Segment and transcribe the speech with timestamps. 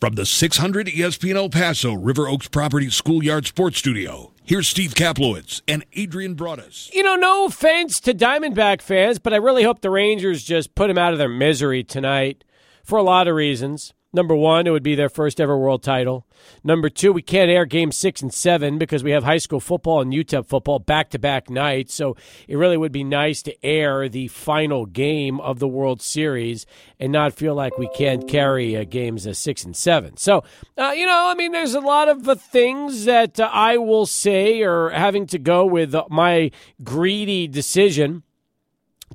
[0.00, 5.60] From the 600 ESPN El Paso River Oaks Property Schoolyard Sports Studio, here's Steve Kaplowitz
[5.66, 6.88] and Adrian Broadus.
[6.92, 10.86] You know, no offense to Diamondback fans, but I really hope the Rangers just put
[10.86, 12.44] them out of their misery tonight
[12.84, 13.92] for a lot of reasons.
[14.10, 16.26] Number one, it would be their first ever world title.
[16.64, 20.00] Number two, we can't air game six and seven because we have high school football
[20.00, 21.92] and UTEP football back to back nights.
[21.92, 22.16] So
[22.46, 26.64] it really would be nice to air the final game of the World Series
[26.98, 30.16] and not feel like we can't carry uh, games uh, six and seven.
[30.16, 30.42] So,
[30.78, 34.06] uh, you know, I mean, there's a lot of uh, things that uh, I will
[34.06, 36.50] say or having to go with my
[36.82, 38.22] greedy decision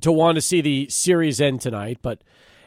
[0.02, 1.98] to want to see the series end tonight.
[2.00, 2.22] But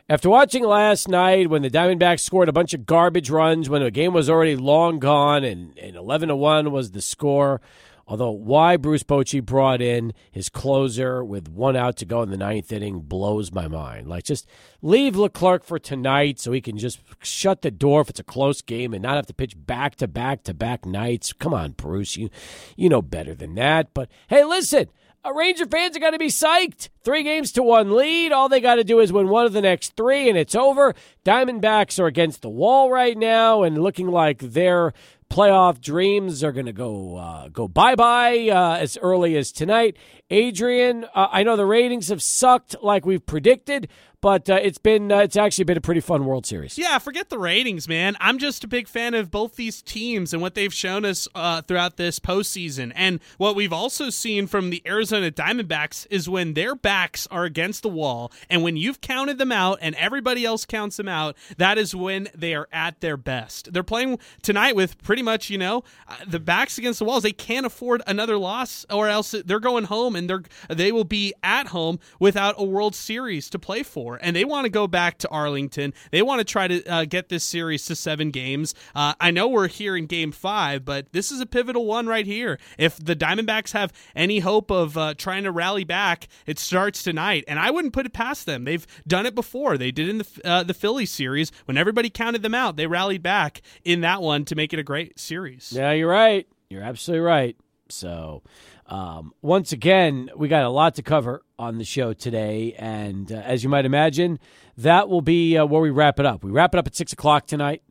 [0.09, 3.91] after watching last night when the Diamondbacks scored a bunch of garbage runs when the
[3.91, 7.59] game was already long gone and, and 11 to 1 was the score,
[8.07, 12.38] although why Bruce Bochy brought in his closer with one out to go in the
[12.38, 14.07] ninth inning blows my mind.
[14.07, 14.47] Like, just
[14.81, 18.61] leave Leclerc for tonight so he can just shut the door if it's a close
[18.61, 21.33] game and not have to pitch back to back to back nights.
[21.33, 22.16] Come on, Bruce.
[22.16, 22.30] You,
[22.77, 23.94] you know better than that.
[23.94, 24.88] But hey, listen.
[25.36, 26.89] Ranger fans are going to be psyched.
[27.03, 28.31] Three games to one lead.
[28.31, 30.94] All they got to do is win one of the next three, and it's over.
[31.25, 34.94] Diamondbacks are against the wall right now and looking like their
[35.30, 39.98] playoff dreams are going to go uh, go bye bye uh, as early as tonight.
[40.30, 43.89] Adrian, uh, I know the ratings have sucked like we've predicted,
[44.22, 46.78] but uh, it's been uh, it's actually been a pretty fun World Series.
[46.78, 48.16] Yeah, forget the ratings, man.
[48.20, 51.62] I'm just a big fan of both these teams and what they've shown us uh,
[51.62, 52.92] throughout this postseason.
[52.95, 57.84] And what we've also seen from the Arizona Diamondbacks is when their backs are against
[57.84, 61.78] the wall, and when you've counted them out and everybody else counts them out, that
[61.78, 63.72] is when they are at their best.
[63.72, 67.23] They're playing tonight with pretty much, you know, uh, the backs against the walls.
[67.23, 71.34] They can't afford another loss, or else they're going home and they're they will be
[71.44, 75.17] at home without a World Series to play for, and they want to go back
[75.19, 75.94] to Arlington.
[76.11, 78.73] They want to try to uh, get this series to seven games.
[78.95, 82.25] Uh, I know we're here in Game Five, but this is a pivotal one right
[82.25, 82.59] here.
[82.77, 87.43] If the Diamondbacks have any hope of uh, trying to rally back, it starts tonight,
[87.48, 88.64] and I wouldn't put it past them.
[88.64, 89.77] They've done it before.
[89.77, 92.77] They did in the uh, the Philly series when everybody counted them out.
[92.77, 95.71] They rallied back in that one to make it a great series.
[95.73, 96.48] Yeah, you're right.
[96.70, 97.55] You're absolutely right.
[97.89, 98.43] So,
[98.87, 102.73] um, once again, we got a lot to cover on the show today.
[102.77, 104.39] And uh, as you might imagine,
[104.77, 106.43] that will be uh, where we wrap it up.
[106.43, 107.83] We wrap it up at 6 o'clock tonight.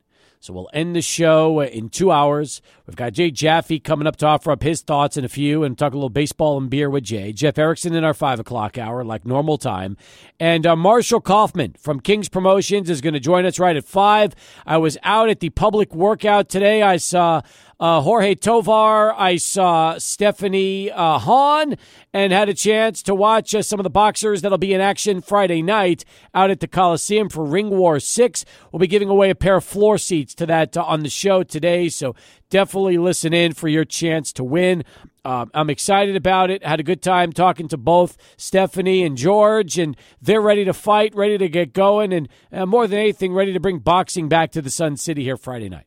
[0.47, 2.61] So we'll end the show in two hours.
[2.87, 5.77] We've got Jay Jaffe coming up to offer up his thoughts in a few and
[5.77, 7.33] talk a little baseball and beer with Jay.
[7.33, 9.97] Jeff Erickson in our five o'clock hour, like normal time.
[10.39, 14.35] And uh, Marshall Kauffman from King's Promotions is going to join us right at five.
[14.65, 16.83] I was out at the public workout today.
[16.83, 17.41] I saw
[17.79, 19.15] uh, Jorge Tovar.
[19.17, 21.77] I saw Stephanie uh, Han
[22.13, 25.21] and had a chance to watch uh, some of the boxers that'll be in action
[25.21, 26.05] Friday night
[26.35, 28.45] out at the Coliseum for Ring War 6.
[28.73, 31.43] We'll be giving away a pair of floor seats to that uh, on the show
[31.43, 32.15] today, so
[32.49, 34.85] definitely listen in for your chance to win.
[35.25, 36.65] Um, I'm excited about it.
[36.65, 41.15] Had a good time talking to both Stephanie and George, and they're ready to fight,
[41.17, 44.63] ready to get going, and uh, more than anything, ready to bring boxing back to
[44.63, 45.87] the Sun City here Friday night.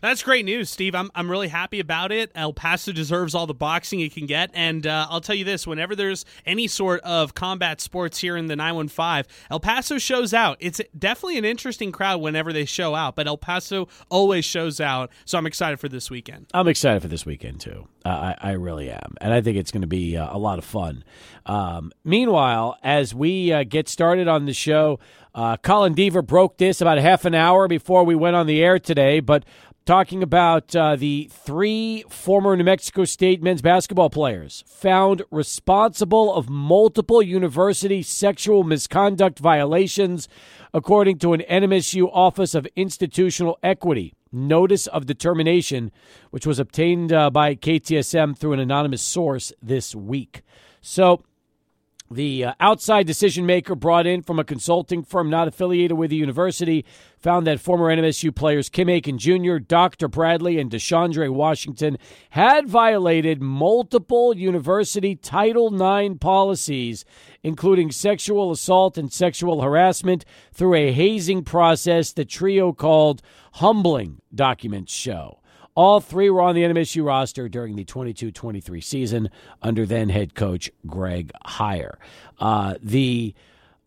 [0.00, 0.94] That's great news, Steve.
[0.94, 2.30] I'm, I'm really happy about it.
[2.34, 4.50] El Paso deserves all the boxing it can get.
[4.54, 8.46] And uh, I'll tell you this whenever there's any sort of combat sports here in
[8.46, 10.56] the 915, El Paso shows out.
[10.60, 15.10] It's definitely an interesting crowd whenever they show out, but El Paso always shows out.
[15.24, 16.46] So I'm excited for this weekend.
[16.54, 17.86] I'm excited for this weekend, too.
[18.04, 19.14] Uh, I, I really am.
[19.20, 21.04] And I think it's going to be uh, a lot of fun.
[21.44, 24.98] Um, meanwhile, as we uh, get started on the show,
[25.34, 28.78] uh, Colin Deaver broke this about half an hour before we went on the air
[28.78, 29.44] today, but
[29.86, 36.48] talking about uh, the three former New Mexico State men's basketball players found responsible of
[36.48, 40.28] multiple university sexual misconduct violations,
[40.74, 45.90] according to an NMSU Office of Institutional Equity notice of determination,
[46.30, 50.42] which was obtained uh, by KTSM through an anonymous source this week.
[50.80, 51.22] So,
[52.10, 56.16] the uh, outside decision maker brought in from a consulting firm not affiliated with the
[56.16, 56.84] university
[57.18, 61.98] found that former NMSU players Kim Aiken Jr., Doctor Bradley, and Deshawndre Washington
[62.30, 67.04] had violated multiple university Title IX policies,
[67.44, 74.92] including sexual assault and sexual harassment, through a hazing process the trio called humbling documents
[74.92, 75.39] show.
[75.80, 79.30] All three were on the NMSU roster during the 22 23 season
[79.62, 81.94] under then head coach Greg Heiar.
[82.38, 83.34] Uh, the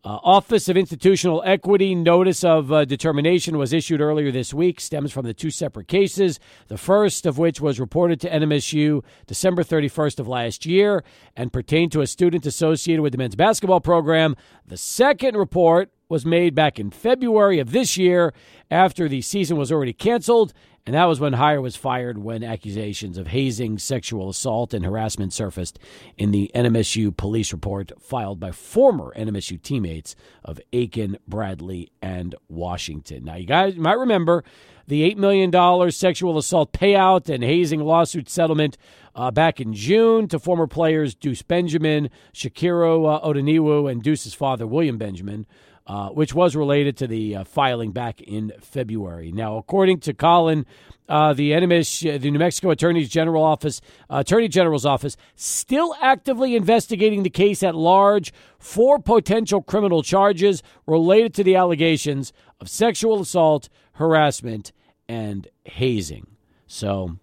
[0.04, 5.12] uh, Office of Institutional Equity notice of uh, determination was issued earlier this week, stems
[5.12, 10.20] from the two separate cases, the first of which was reported to NMSU December 31st
[10.20, 11.04] of last year
[11.38, 14.36] and pertained to a student associated with the men's basketball program.
[14.66, 18.34] The second report was made back in February of this year
[18.72, 20.54] after the season was already canceled,
[20.86, 25.32] and that was when Heiar was fired when accusations of hazing, sexual assault, and harassment
[25.32, 25.80] surfaced
[26.18, 30.14] in the NMSU police report filed by former NMSU teammates
[30.44, 33.24] of Aiken, Bradley, and Washington.
[33.24, 34.44] Now, you guys might remember
[34.86, 38.78] the $8 million sexual assault payout and hazing lawsuit settlement
[39.16, 44.68] uh, back in June to former players Deuce Benjamin, Shakiro uh, Odunewu, and Deuce's father,
[44.68, 45.46] William Benjamin.
[45.86, 49.34] Uh, which was related to the uh, filing back in February.
[49.34, 50.66] Now, according to Colin,
[51.10, 56.56] uh, the uh, the New Mexico Attorney General Office, uh, Attorney General's office, still actively
[56.56, 62.32] investigating the case at large for potential criminal charges related to the allegations
[62.62, 64.72] of sexual assault, harassment,
[65.10, 66.28] and hazing.
[66.66, 67.18] So,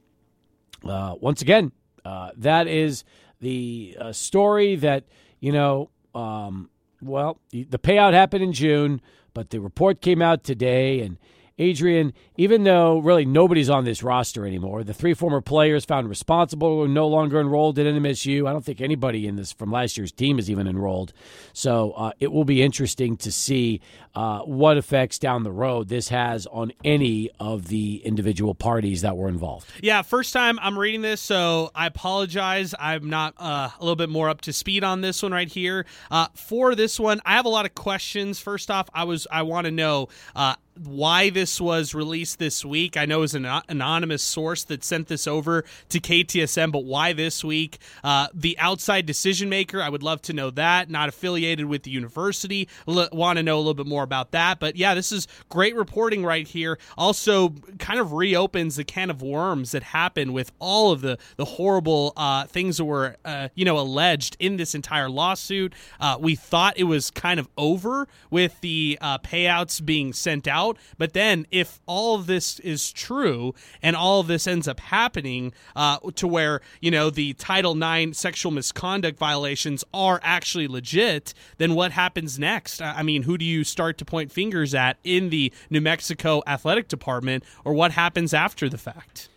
[0.85, 1.73] uh, once again,
[2.05, 3.05] that is
[3.41, 5.05] the story that
[5.41, 5.89] you know.
[6.15, 6.69] Um,
[7.03, 9.01] well, the payout happened in June,
[9.35, 11.01] but the report came out today.
[11.01, 11.19] And
[11.61, 16.83] Adrian, even though really nobody's on this roster anymore, the three former players found responsible
[16.83, 18.49] are no longer enrolled at NMSU.
[18.49, 21.13] I don't think anybody in this from last year's team is even enrolled.
[21.53, 23.83] So uh, it will be interesting to see
[24.15, 29.17] uh, what effects down the road this has on any of the individual parties that
[29.17, 29.71] were involved.
[29.83, 32.75] Yeah, first time I'm reading this, so I apologize.
[32.79, 35.85] I'm not uh, a little bit more up to speed on this one right here.
[36.11, 38.41] Uh, for this one, I have a lot of questions.
[38.41, 40.55] First off, I was I want to know uh,
[40.87, 42.97] why this was released this week.
[42.97, 47.13] I know it was an anonymous source that sent this over to KTSM, but why
[47.13, 47.79] this week?
[48.03, 50.89] Uh, the outside decision maker, I would love to know that.
[50.91, 52.69] Not affiliated with the university.
[52.89, 54.59] L- want to know a little bit more about that.
[54.59, 56.79] But yeah, this is great reporting right here.
[56.97, 61.45] Also, kind of reopens the can of worms that happened with all of the the
[61.45, 65.75] horrible uh, things that were uh, you know alleged in this entire lawsuit.
[66.01, 70.70] Uh, we thought it was kind of over with the uh, payouts being sent out
[70.71, 70.79] out.
[70.99, 75.53] But then, if all of this is true and all of this ends up happening
[75.77, 81.75] uh, to where, you know, the Title IX sexual misconduct violations are actually legit, then
[81.75, 82.81] what happens next?
[82.81, 86.89] I mean, who do you start to point fingers at in the New Mexico athletic
[86.89, 89.29] department, or what happens after the fact?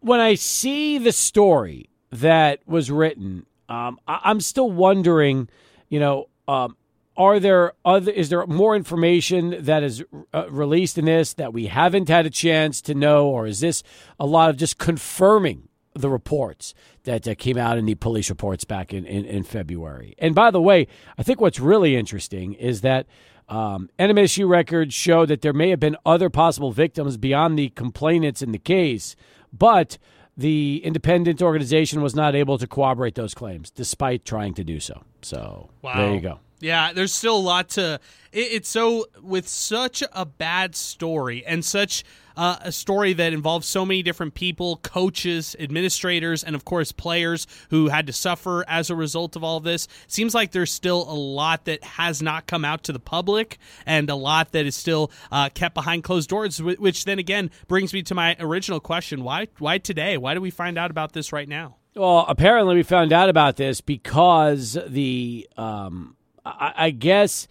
[0.00, 5.48] When I see the story that was written, um, I- am still wondering,
[5.88, 6.76] you know, um,
[7.18, 11.66] are there other is there more information that is uh, released in this that we
[11.66, 13.82] haven't had a chance to know or is this
[14.18, 18.64] a lot of just confirming the reports that uh, came out in the police reports
[18.64, 20.14] back in, in, in, February.
[20.18, 20.86] And by the way,
[21.16, 23.06] I think what's really interesting is that
[23.48, 28.42] um, NMSU records show that there may have been other possible victims beyond the complainants
[28.42, 29.16] in the case,
[29.52, 29.98] but
[30.36, 35.02] the independent organization was not able to corroborate those claims despite trying to do so.
[35.22, 35.96] So wow.
[35.96, 36.38] there you go.
[36.60, 38.00] Yeah, there's still a lot to.
[38.32, 42.04] It, it's so with such a bad story and such
[42.36, 47.46] uh, a story that involves so many different people, coaches, administrators, and of course players
[47.70, 49.88] who had to suffer as a result of all of this.
[50.06, 54.08] Seems like there's still a lot that has not come out to the public, and
[54.08, 56.62] a lot that is still uh, kept behind closed doors.
[56.62, 59.48] Which then again brings me to my original question: Why?
[59.58, 60.16] Why today?
[60.16, 61.76] Why do we find out about this right now?
[61.94, 66.14] Well, apparently we found out about this because the um,
[66.58, 67.48] I, I guess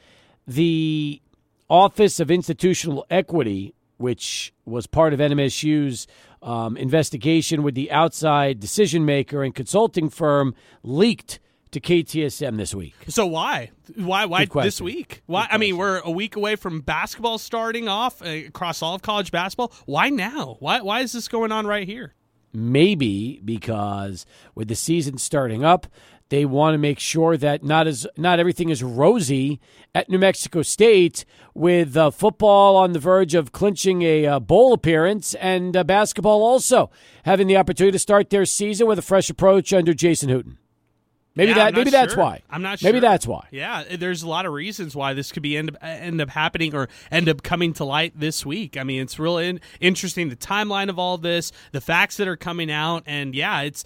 [0.48, 1.22] the
[1.70, 6.08] Office of Institutional Equity, which was part of NMSU's
[6.42, 11.40] um, investigation with the outside decision maker and consulting firm, leaked
[11.72, 12.96] to KTSM this week.
[13.08, 13.72] So why?
[13.96, 14.26] Why?
[14.26, 15.22] Why this week?
[15.26, 15.48] Why?
[15.52, 19.32] I mean, we're a week away from basketball starting off uh, across all of college
[19.32, 19.74] basketball.
[19.86, 20.58] Why now?
[20.60, 20.82] Why?
[20.82, 22.14] Why is this going on right here?
[22.54, 24.26] Maybe because
[24.56, 25.88] with the season starting up,
[26.30, 29.60] they want to make sure that not as not everything is rosy
[29.96, 34.74] at New Mexico State, with uh, football on the verge of clinching a uh, bowl
[34.74, 36.90] appearance, and uh, basketball also
[37.26, 40.58] having the opportunity to start their season with a fresh approach under Jason Hooten.
[41.38, 41.76] Maybe yeah, that.
[41.76, 42.00] Maybe sure.
[42.00, 42.42] that's why.
[42.50, 42.88] I'm not sure.
[42.88, 43.48] Maybe that's why.
[43.52, 46.90] Yeah, there's a lot of reasons why this could be end, end up happening or
[47.12, 48.76] end up coming to light this week.
[48.76, 52.38] I mean, it's really in, interesting the timeline of all this, the facts that are
[52.38, 53.84] coming out, and yeah, it's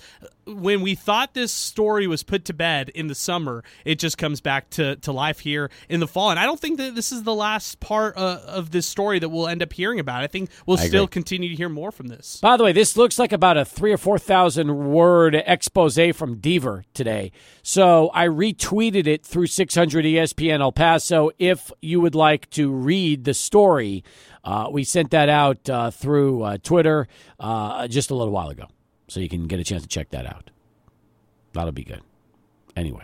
[0.60, 4.41] when we thought this story was put to bed in the summer, it just comes
[4.41, 6.31] back to, to life here in the fall.
[6.31, 9.29] And I don't think that this is the last part uh, of this story that
[9.29, 10.24] we'll end up hearing about.
[10.24, 11.13] I think we'll I still agree.
[11.13, 12.39] continue to hear more from this.
[12.41, 16.84] By the way, this looks like about a three or 4,000 word expose from Deaver
[16.93, 17.31] today.
[17.63, 23.25] So I retweeted it through 600 ESPN El Paso if you would like to read
[23.25, 24.03] the story.
[24.43, 27.08] Uh, we sent that out uh, through uh, Twitter
[27.39, 28.67] uh, just a little while ago.
[29.12, 30.51] So you can get a chance to check that out.
[31.51, 32.01] That'll be good.
[32.77, 33.03] Anyway.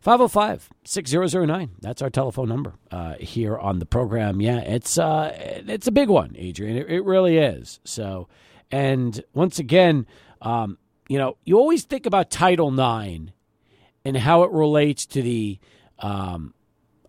[0.00, 1.72] 505 6009.
[1.82, 4.40] That's our telephone number uh, here on the program.
[4.40, 6.78] Yeah, it's uh, it's a big one, Adrian.
[6.78, 7.78] It, it really is.
[7.84, 8.26] So,
[8.70, 10.06] and once again,
[10.40, 10.78] um,
[11.10, 13.32] you know, you always think about Title IX
[14.06, 15.58] and how it relates to the,
[15.98, 16.54] um,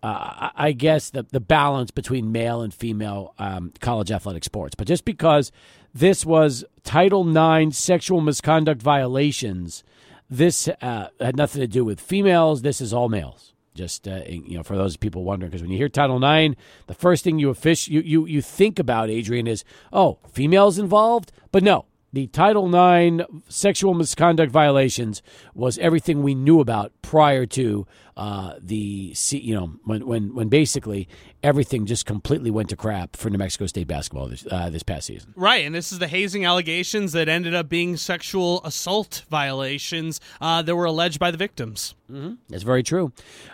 [0.02, 4.74] uh, I guess, the, the balance between male and female um, college athletic sports.
[4.74, 5.52] But just because
[5.94, 9.84] this was Title IX sexual misconduct violations
[10.30, 12.62] this uh, had nothing to do with females.
[12.62, 13.52] This is all males.
[13.74, 16.54] Just uh, you know, for those people wondering, because when you hear Title IX,
[16.86, 21.32] the first thing you, fish, you you you think about, Adrian, is oh, females involved.
[21.52, 25.22] But no, the Title IX sexual misconduct violations
[25.54, 27.86] was everything we knew about prior to
[28.16, 31.08] uh, the you know when when when basically
[31.42, 35.06] everything just completely went to crap for New Mexico State basketball this, uh, this past
[35.06, 35.32] season.
[35.36, 40.60] Right, and this is the hazing allegations that ended up being sexual assault violations uh,
[40.62, 41.94] that were alleged by the victims.
[42.10, 42.34] Mm-hmm.
[42.48, 43.12] That's very true.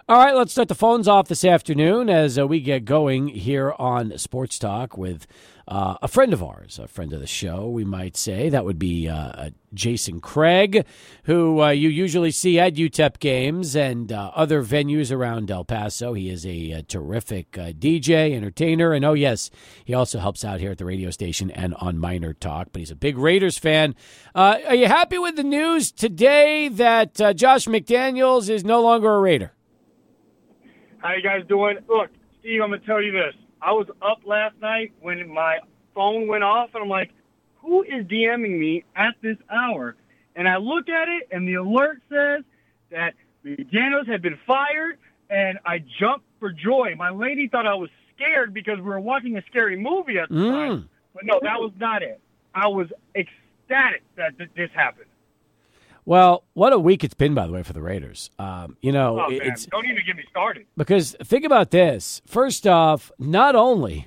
[0.09, 3.73] All right, let's start the phones off this afternoon as uh, we get going here
[3.79, 5.27] on Sports Talk with
[5.69, 8.49] uh, a friend of ours, a friend of the show, we might say.
[8.49, 10.87] That would be uh, Jason Craig,
[11.25, 16.13] who uh, you usually see at UTEP games and uh, other venues around El Paso.
[16.13, 19.51] He is a, a terrific uh, DJ, entertainer, and oh, yes,
[19.85, 22.93] he also helps out here at the radio station and on Minor Talk, but he's
[22.93, 23.97] a big Raiders fan.
[24.37, 29.21] Uh, are you happy with the news today that Josh McDaniels is no longer a
[29.21, 29.53] Raider?
[30.99, 31.79] How you guys doing?
[31.89, 33.35] Look, Steve, I'm going to tell you this.
[33.61, 35.59] I was up last night when my
[35.95, 37.11] phone went off, and I'm like,
[37.57, 39.97] who is DMing me at this hour?
[40.35, 42.45] And I look at it, and the alert says
[42.91, 44.99] that McDaniels had been fired,
[45.31, 46.95] and I jumped for joy.
[46.97, 50.35] My lady thought I was scared because we were watching a scary movie at the
[50.35, 50.51] mm.
[50.51, 50.89] time.
[51.15, 52.21] But no, that was not it.
[52.55, 55.06] I was ecstatic that th- this happened.
[56.07, 58.31] Well, what a week it's been, by the way, for the Raiders.
[58.39, 60.65] Um, you know, oh, it's don't even get me started.
[60.77, 62.23] Because think about this.
[62.27, 64.07] First off, not only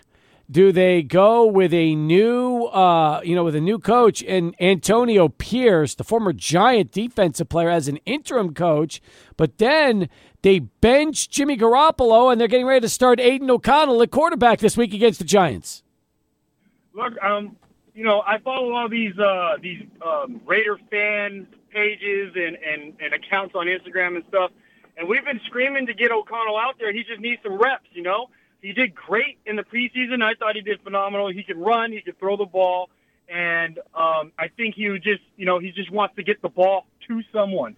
[0.49, 5.27] do they go with a new, uh, you know, with a new coach and Antonio
[5.27, 9.01] Pierce, the former Giant defensive player, as an interim coach,
[9.35, 10.07] but then
[10.41, 14.77] they bench Jimmy Garoppolo and they're getting ready to start Aidan O'Connell at quarterback this
[14.77, 15.83] week against the Giants.
[16.93, 17.57] Look, um,
[17.93, 23.13] you know, I follow all these uh, these um, Raider fan pages and, and, and
[23.13, 24.51] accounts on Instagram and stuff.
[24.97, 26.91] And we've been screaming to get O'Connell out there.
[26.91, 28.29] He just needs some reps, you know?
[28.61, 30.21] He did great in the preseason.
[30.21, 31.29] I thought he did phenomenal.
[31.29, 32.89] He could run, he could throw the ball.
[33.29, 36.85] And um, I think he just, you know, he just wants to get the ball
[37.07, 37.75] to someone.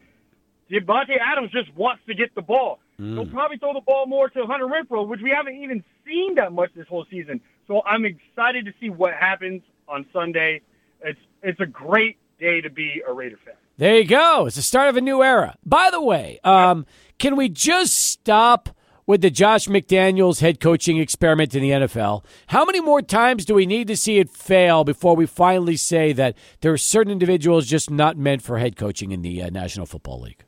[0.71, 2.79] Davante Adams just wants to get the ball.
[2.99, 3.13] Mm.
[3.15, 6.53] He'll probably throw the ball more to Hunter Renfrow, which we haven't even seen that
[6.53, 7.41] much this whole season.
[7.67, 10.61] So I'm excited to see what happens on Sunday.
[11.03, 13.55] It's it's a great day to be a Raider fan.
[13.81, 14.45] There you go.
[14.45, 15.55] It's the start of a new era.
[15.65, 16.85] By the way, um,
[17.17, 18.69] can we just stop
[19.07, 22.23] with the Josh McDaniels head coaching experiment in the NFL?
[22.45, 26.13] How many more times do we need to see it fail before we finally say
[26.13, 29.87] that there are certain individuals just not meant for head coaching in the uh, National
[29.87, 30.45] Football League?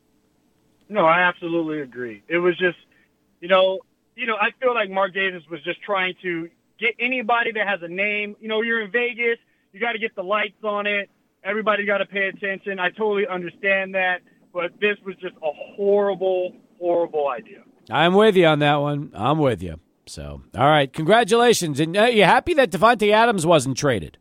[0.88, 2.22] No, I absolutely agree.
[2.28, 2.78] It was just,
[3.40, 3.80] you know,
[4.14, 7.82] you know, I feel like Mark Davis was just trying to get anybody that has
[7.82, 8.36] a name.
[8.40, 9.38] You know, you're in Vegas,
[9.72, 11.10] you got to get the lights on it.
[11.44, 12.78] Everybody got to pay attention.
[12.80, 14.20] I totally understand that,
[14.52, 17.62] but this was just a horrible, horrible idea.
[17.90, 19.12] I'm with you on that one.
[19.14, 19.78] I'm with you.
[20.06, 21.80] So, all right, congratulations.
[21.80, 24.18] And uh, you happy that Davante Adams wasn't traded?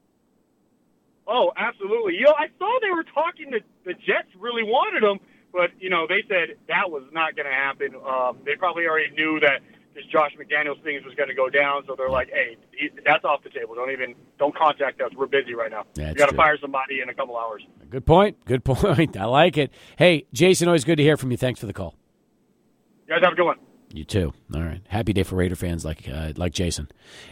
[1.27, 2.15] Oh, absolutely.
[2.15, 5.19] You know, I saw they were talking that the Jets really wanted him,
[5.51, 7.95] but you know, they said that was not going to happen.
[7.95, 9.61] Um, they probably already knew that
[9.93, 11.83] this Josh McDaniels thing was going to go down.
[11.87, 13.75] So they're like, hey, he, that's off the table.
[13.75, 15.11] Don't even don't contact us.
[15.15, 15.83] We're busy right now.
[15.93, 17.63] That's we got to fire somebody in a couple hours.
[17.89, 18.43] Good point.
[18.45, 19.17] Good point.
[19.17, 19.71] I like it.
[19.97, 21.37] Hey, Jason, always good to hear from you.
[21.37, 21.95] Thanks for the call.
[23.07, 23.57] You guys have a good one.
[23.93, 24.33] You too.
[24.55, 24.81] All right.
[24.87, 26.87] Happy day for Raider fans like uh, like Jason.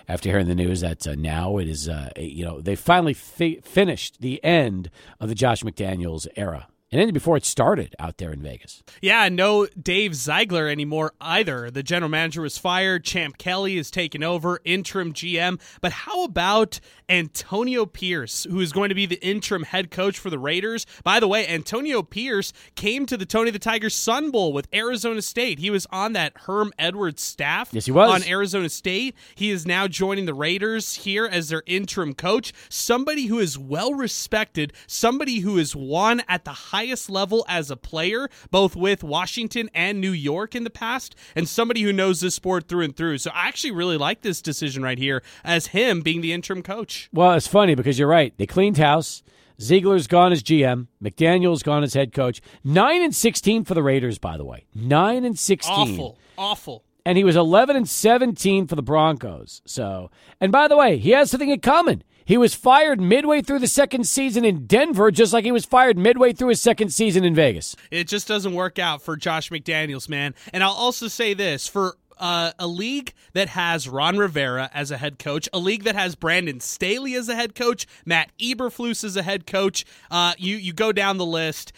[0.08, 3.62] After hearing the news that uh, now it is, uh, you know, they finally fi-
[3.64, 8.32] finished the end of the Josh McDaniels era and ended before it started out there
[8.32, 8.84] in Vegas.
[9.02, 11.72] Yeah, no Dave Ziegler anymore either.
[11.72, 13.06] The general manager was fired.
[13.06, 15.60] Champ Kelly is taken over, interim GM.
[15.80, 20.30] But how about Antonio Pierce, who is going to be the interim head coach for
[20.30, 20.86] the Raiders?
[21.04, 25.22] By the way, Antonio Pierce came to the Tony the Tiger Sun Bowl with Arizona
[25.22, 25.60] State.
[25.60, 27.70] He was on that Herm Edwards staff.
[27.72, 29.16] Yes, he was on Arizona State.
[29.36, 32.52] He is now joining the Raiders here as their interim coach.
[32.70, 37.70] Somebody who is well respected, somebody who has won at the high highest level as
[37.70, 42.22] a player, both with Washington and New York in the past, and somebody who knows
[42.22, 43.20] this sport through and through.
[43.20, 47.08] So I actually really like this decision right here as him being the interim coach.
[47.14, 48.34] Well, it's funny because you're right.
[48.38, 49.22] They cleaned house.
[49.62, 50.88] Ziegler's gone as GM.
[51.04, 52.42] McDaniel's gone as head coach.
[52.64, 54.66] Nine and sixteen for the Raiders, by the way.
[54.74, 55.94] Nine and sixteen.
[55.94, 56.18] Awful.
[56.36, 56.84] Awful.
[57.06, 59.62] And he was eleven and seventeen for the Broncos.
[59.66, 60.10] So,
[60.40, 62.04] and by the way, he has something in common.
[62.32, 65.98] He was fired midway through the second season in Denver, just like he was fired
[65.98, 67.76] midway through his second season in Vegas.
[67.92, 70.34] It just doesn't work out for Josh McDaniels, man.
[70.54, 74.98] And I'll also say this for uh, a league that has Ron Rivera as a
[74.98, 79.18] head coach, a league that has Brandon Staley as a head coach, Matt Eberflus as
[79.18, 79.84] a head coach.
[80.10, 81.74] Uh, you you go down the list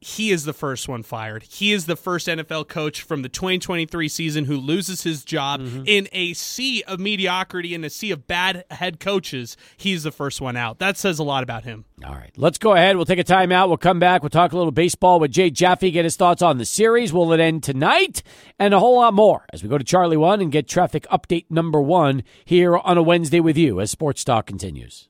[0.00, 1.42] he is the first one fired.
[1.42, 5.82] He is the first NFL coach from the 2023 season who loses his job mm-hmm.
[5.86, 9.56] in a sea of mediocrity and a sea of bad head coaches.
[9.76, 10.78] He's the first one out.
[10.78, 11.84] That says a lot about him.
[12.06, 12.96] All right, let's go ahead.
[12.96, 13.68] We'll take a timeout.
[13.68, 14.22] We'll come back.
[14.22, 17.12] We'll talk a little baseball with Jay Jaffe, get his thoughts on the series.
[17.12, 18.22] Will it end tonight?
[18.58, 21.46] And a whole lot more as we go to Charlie One and get traffic update
[21.50, 25.08] number one here on a Wednesday with you as Sports Talk continues.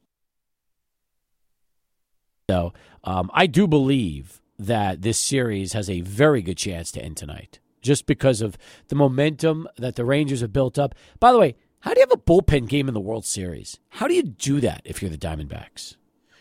[2.49, 2.73] So
[3.05, 7.61] um, I do believe that this series has a very good chance to end tonight
[7.83, 10.95] just because of the momentum that the Rangers have built up.
[11.21, 13.79] By the way, how do you have a bullpen game in the World Series?
[13.91, 15.95] How do you do that if you're the Diamondbacks?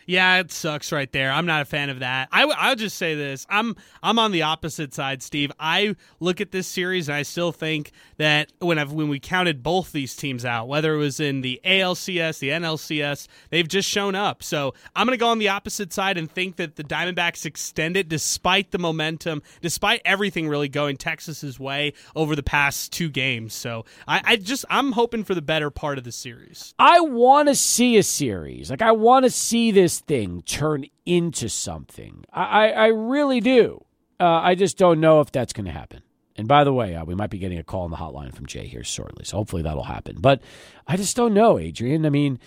[0.08, 1.30] Yeah, it sucks right there.
[1.30, 2.30] I'm not a fan of that.
[2.32, 5.52] I, I'll just say this: I'm I'm on the opposite side, Steve.
[5.60, 9.62] I look at this series and I still think that when I've, when we counted
[9.62, 14.14] both these teams out, whether it was in the ALCS, the NLCS, they've just shown
[14.14, 14.42] up.
[14.42, 17.98] So I'm going to go on the opposite side and think that the Diamondbacks extend
[17.98, 23.52] it despite the momentum, despite everything really going Texas's way over the past two games.
[23.52, 26.72] So I, I just I'm hoping for the better part of the series.
[26.78, 28.70] I want to see a series.
[28.70, 32.24] Like I want to see this thing turn into something.
[32.32, 33.84] I, I really do.
[34.20, 36.02] Uh, I just don't know if that's going to happen.
[36.36, 38.46] And by the way, uh, we might be getting a call on the hotline from
[38.46, 40.16] Jay here shortly, so hopefully that'll happen.
[40.20, 40.40] But
[40.86, 42.06] I just don't know, Adrian.
[42.06, 42.38] I mean,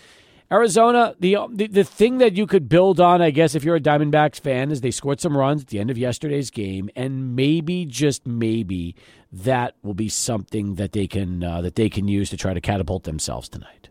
[0.50, 3.80] Arizona, the, the the thing that you could build on, I guess, if you're a
[3.80, 7.86] Diamondbacks fan, is they scored some runs at the end of yesterday's game, and maybe
[7.86, 8.94] just maybe
[9.30, 12.60] that will be something that they can uh, that they can use to try to
[12.60, 13.88] catapult themselves tonight.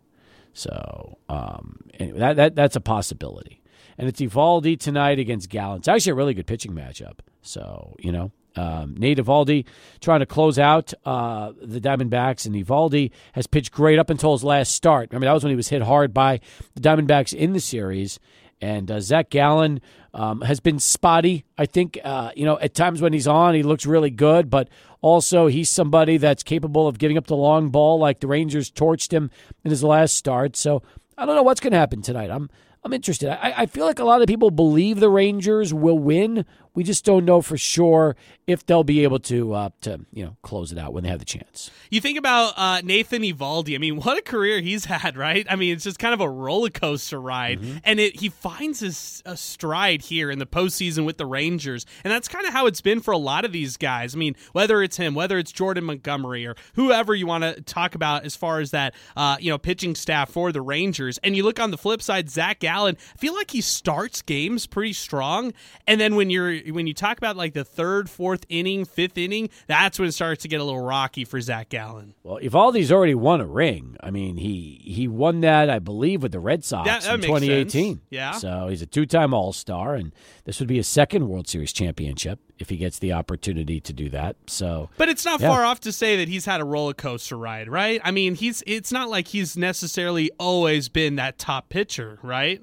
[0.53, 3.62] So um, anyway, that, that that's a possibility.
[3.98, 5.79] And it's Eovaldi tonight against Gallen.
[5.79, 7.19] It's actually a really good pitching matchup.
[7.41, 9.65] So you know, um, Nate Eovaldi
[9.99, 14.43] trying to close out uh, the Diamondbacks, and Eovaldi has pitched great up until his
[14.43, 15.10] last start.
[15.12, 16.39] Remember that was when he was hit hard by
[16.76, 18.19] the Diamondbacks in the series.
[18.62, 19.82] And uh, Zach Gallen
[20.13, 21.45] um, has been spotty.
[21.58, 24.69] I think uh, you know at times when he's on, he looks really good, but
[25.02, 29.12] also he's somebody that's capable of giving up the long ball, like the Rangers torched
[29.12, 29.32] him
[29.63, 30.56] in his last start.
[30.56, 30.84] So
[31.17, 32.30] I don't know what's going to happen tonight.
[32.30, 32.50] I'm
[32.84, 33.30] I'm interested.
[33.30, 36.45] I, I feel like a lot of people believe the Rangers will win.
[36.73, 38.15] We just don't know for sure
[38.47, 41.19] if they'll be able to uh, to you know close it out when they have
[41.19, 41.69] the chance.
[41.89, 43.75] You think about uh, Nathan Eovaldi.
[43.75, 45.45] I mean, what a career he's had, right?
[45.49, 47.77] I mean, it's just kind of a roller coaster ride, mm-hmm.
[47.84, 52.12] and it, he finds his a stride here in the postseason with the Rangers, and
[52.12, 54.15] that's kind of how it's been for a lot of these guys.
[54.15, 57.95] I mean, whether it's him, whether it's Jordan Montgomery, or whoever you want to talk
[57.95, 61.43] about as far as that uh, you know pitching staff for the Rangers, and you
[61.43, 62.97] look on the flip side, Zach Gallen.
[63.13, 65.53] I feel like he starts games pretty strong,
[65.86, 69.50] and then when you're when you talk about like the third, fourth inning, fifth inning,
[69.67, 72.13] that's when it starts to get a little rocky for Zach Gallen.
[72.24, 73.97] Well, Eovaldi's already won a ring.
[74.02, 77.21] I mean, he he won that, I believe, with the Red Sox that, that in
[77.21, 77.95] 2018.
[77.95, 78.02] Sense.
[78.10, 78.32] Yeah.
[78.32, 80.13] So he's a two-time All-Star, and
[80.45, 84.10] this would be his second World Series championship if he gets the opportunity to do
[84.10, 84.36] that.
[84.47, 85.50] So, but it's not yeah.
[85.50, 88.00] far off to say that he's had a roller coaster ride, right?
[88.04, 92.62] I mean, he's it's not like he's necessarily always been that top pitcher, right?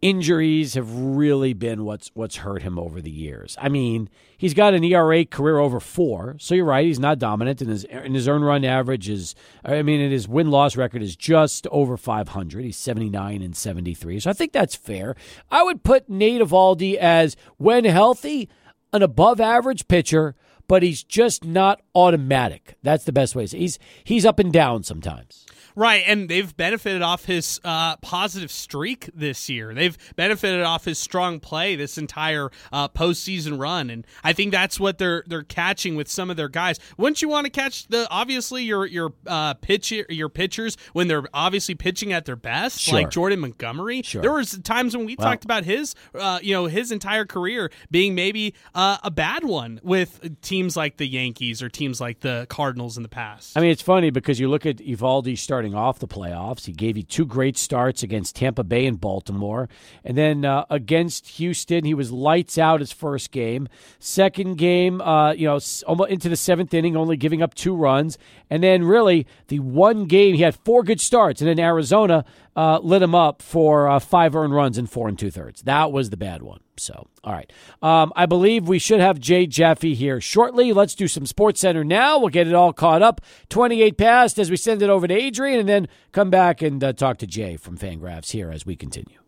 [0.00, 3.56] Injuries have really been what's what's hurt him over the years.
[3.60, 6.86] I mean, he's got an ERA career over four, so you're right.
[6.86, 9.34] He's not dominant, and his and his earn run average is,
[9.64, 12.64] I mean, his win loss record is just over 500.
[12.64, 15.16] He's 79 and 73, so I think that's fair.
[15.50, 18.48] I would put Nate Eovaldi as when healthy,
[18.92, 20.34] an above average pitcher,
[20.68, 22.76] but he's just not automatic.
[22.82, 23.46] That's the best way.
[23.46, 25.46] He's he's up and down sometimes.
[25.78, 29.72] Right, and they've benefited off his uh, positive streak this year.
[29.72, 34.80] They've benefited off his strong play this entire uh, postseason run, and I think that's
[34.80, 36.80] what they're they're catching with some of their guys.
[36.96, 41.28] Wouldn't you want to catch the obviously your your uh, pitch your pitchers when they're
[41.32, 42.94] obviously pitching at their best, sure.
[42.94, 44.02] like Jordan Montgomery?
[44.02, 44.20] Sure.
[44.20, 47.70] There was times when we well, talked about his uh, you know his entire career
[47.88, 52.48] being maybe uh, a bad one with teams like the Yankees or teams like the
[52.48, 53.56] Cardinals in the past.
[53.56, 56.66] I mean, it's funny because you look at Eovaldi starting off the playoffs.
[56.66, 59.68] He gave you two great starts against Tampa Bay and Baltimore,
[60.04, 63.68] and then uh, against Houston, he was lights out his first game.
[63.98, 68.18] Second game, uh, you know, almost into the seventh inning, only giving up two runs,
[68.50, 72.24] and then really the one game he had four good starts, and then Arizona
[72.58, 75.62] uh, lit him up for uh, five earned runs in four and two thirds.
[75.62, 76.58] That was the bad one.
[76.76, 77.52] So, all right.
[77.82, 80.72] Um, I believe we should have Jay Jaffe here shortly.
[80.72, 82.18] Let's do some Sports Center now.
[82.18, 83.20] We'll get it all caught up.
[83.48, 86.92] 28 past as we send it over to Adrian and then come back and uh,
[86.92, 89.18] talk to Jay from Fangraphs here as we continue.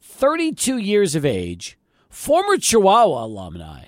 [0.00, 3.84] 32 years of age, former Chihuahua alumni,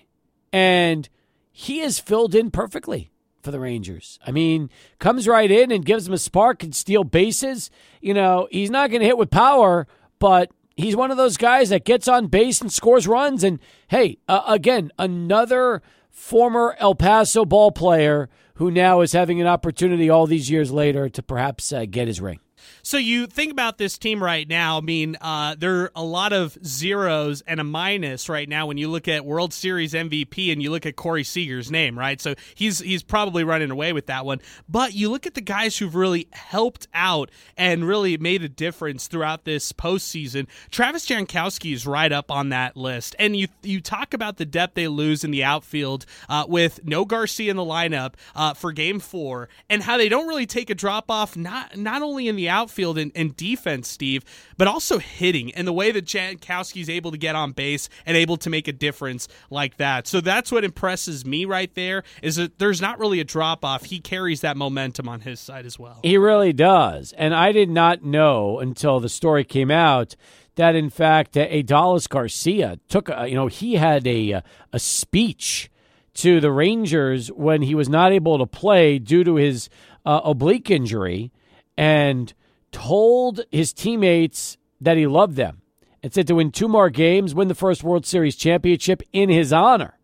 [0.53, 1.09] and
[1.51, 3.11] he has filled in perfectly
[3.43, 4.19] for the Rangers.
[4.27, 7.71] I mean, comes right in and gives them a spark and steal bases.
[8.01, 9.87] You know, he's not going to hit with power,
[10.19, 13.45] but he's one of those guys that gets on base and scores runs.
[13.45, 19.47] And hey, uh, again, another former El Paso ball player who now is having an
[19.47, 22.41] opportunity all these years later to perhaps uh, get his ring.
[22.83, 24.79] So you think about this team right now.
[24.79, 28.79] I mean, uh, there are a lot of zeros and a minus right now when
[28.79, 32.21] you look at World Series MVP and you look at Corey Seager's name, right?
[32.21, 34.41] So he's he's probably running away with that one.
[34.69, 39.07] But you look at the guys who've really helped out and really made a difference
[39.07, 40.47] throughout this postseason.
[40.71, 43.15] Travis Jankowski is right up on that list.
[43.19, 47.05] And you you talk about the depth they lose in the outfield uh, with no
[47.05, 50.75] Garcia in the lineup uh, for Game Four, and how they don't really take a
[50.75, 54.25] drop off not not only in the outfield and, and defense, Steve,
[54.57, 58.17] but also hitting and the way that Jankowski is able to get on base and
[58.17, 60.07] able to make a difference like that.
[60.07, 63.85] So that's what impresses me right there is that there's not really a drop off.
[63.85, 66.01] He carries that momentum on his side as well.
[66.03, 67.13] He really does.
[67.17, 70.17] And I did not know until the story came out
[70.57, 75.71] that in fact Adolis Garcia took a, you know he had a a speech
[76.15, 79.71] to the Rangers when he was not able to play due to his
[80.05, 81.33] uh, oblique injury
[81.77, 82.35] and
[82.73, 85.63] told his teammates that he loved them
[86.03, 89.53] and said to win two more games, win the first World Series championship in his
[89.53, 89.99] honor.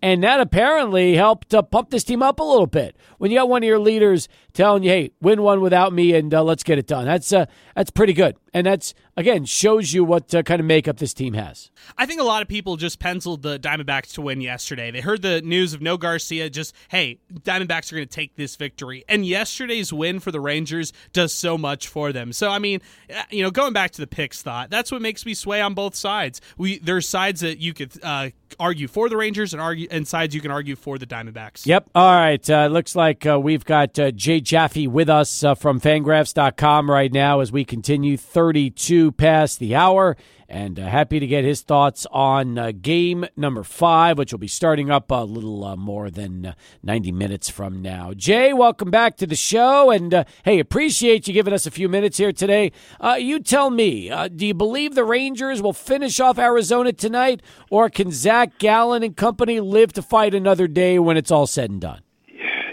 [0.00, 2.96] And that apparently helped uh, pump this team up a little bit.
[3.18, 6.32] When you got one of your leaders telling you, "Hey, win one without me, and
[6.32, 7.46] uh, let's get it done," that's uh,
[7.78, 11.34] that's pretty good, and that's again shows you what uh, kind of makeup this team
[11.34, 11.70] has.
[11.96, 14.90] I think a lot of people just penciled the Diamondbacks to win yesterday.
[14.90, 18.56] They heard the news of no Garcia, just hey, Diamondbacks are going to take this
[18.56, 22.32] victory, and yesterday's win for the Rangers does so much for them.
[22.32, 22.80] So I mean,
[23.14, 25.74] uh, you know, going back to the picks thought, that's what makes me sway on
[25.74, 26.40] both sides.
[26.56, 30.34] We there's sides that you could uh, argue for the Rangers and argue and sides
[30.34, 31.64] you can argue for the Diamondbacks.
[31.64, 31.90] Yep.
[31.94, 32.50] All right.
[32.50, 37.12] Uh, looks like uh, we've got uh, Jay Jaffe with us uh, from Fangraphs.com right
[37.12, 40.16] now as we continue 32 past the hour
[40.48, 44.48] and uh, happy to get his thoughts on uh, game number five, which will be
[44.48, 48.14] starting up a little uh, more than uh, 90 minutes from now.
[48.14, 49.90] Jay, welcome back to the show.
[49.90, 52.72] And uh, hey, appreciate you giving us a few minutes here today.
[52.98, 57.90] Uh, you tell me, do you believe the Rangers will finish off Arizona tonight, or
[57.90, 61.80] can Zach Gallen and company live to fight another day when it's all said and
[61.80, 62.00] done?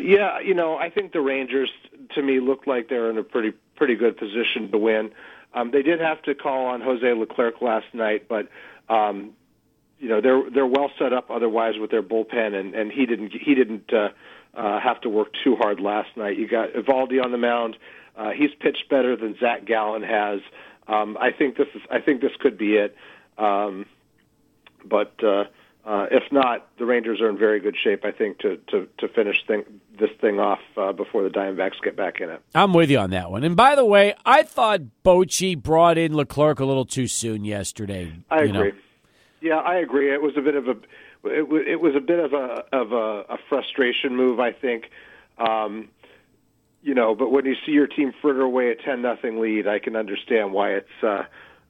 [0.01, 1.71] Yeah, you know, I think the Rangers,
[2.13, 5.11] to me, look like they're in a pretty pretty good position to win.
[5.53, 8.49] Um, they did have to call on Jose Leclerc last night, but
[8.89, 9.31] um,
[9.99, 13.31] you know they're they're well set up otherwise with their bullpen, and and he didn't
[13.33, 14.09] he didn't uh,
[14.53, 16.37] uh, have to work too hard last night.
[16.37, 17.77] You got Eovaldi on the mound.
[18.17, 20.41] Uh, he's pitched better than Zach Gallen has.
[20.87, 22.95] Um, I think this is I think this could be it.
[23.37, 23.85] Um,
[24.83, 25.45] but uh,
[25.85, 29.07] uh, if not, the Rangers are in very good shape, I think, to to, to
[29.07, 29.63] finish thing,
[29.99, 32.41] this thing off uh, before the Diamondbacks get back in it.
[32.53, 33.43] I'm with you on that one.
[33.43, 38.13] And by the way, I thought Bochy brought in Leclerc a little too soon yesterday.
[38.29, 38.51] I agree.
[38.51, 38.71] Know.
[39.41, 40.13] Yeah, I agree.
[40.13, 40.75] It was a bit of a
[41.27, 44.85] it, was, it was a bit of a of a, a frustration move, I think.
[45.37, 45.89] Um,
[46.81, 49.79] you know, but when you see your team fritter away a ten nothing lead, I
[49.79, 51.23] can understand why it's uh,